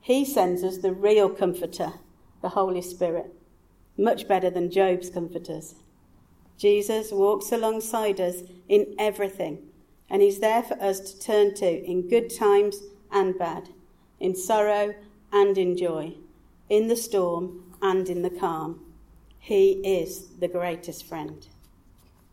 He 0.00 0.24
sends 0.24 0.62
us 0.62 0.78
the 0.78 0.92
real 0.92 1.28
comforter, 1.30 1.94
the 2.42 2.50
Holy 2.50 2.82
Spirit, 2.82 3.34
much 3.96 4.28
better 4.28 4.50
than 4.50 4.70
Job's 4.70 5.10
comforters. 5.10 5.74
Jesus 6.58 7.10
walks 7.10 7.50
alongside 7.50 8.20
us 8.20 8.42
in 8.68 8.94
everything, 8.98 9.58
and 10.08 10.22
He's 10.22 10.38
there 10.40 10.62
for 10.62 10.80
us 10.82 11.00
to 11.00 11.18
turn 11.18 11.54
to 11.54 11.66
in 11.66 12.08
good 12.08 12.34
times 12.34 12.82
and 13.10 13.38
bad, 13.38 13.70
in 14.20 14.36
sorrow 14.36 14.94
and 15.32 15.58
in 15.58 15.76
joy, 15.76 16.14
in 16.68 16.88
the 16.88 16.96
storm 16.96 17.74
and 17.82 18.08
in 18.08 18.22
the 18.22 18.30
calm. 18.30 18.80
He 19.38 19.72
is 19.84 20.26
the 20.38 20.48
greatest 20.48 21.06
friend. 21.06 21.46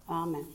Amen. 0.09 0.52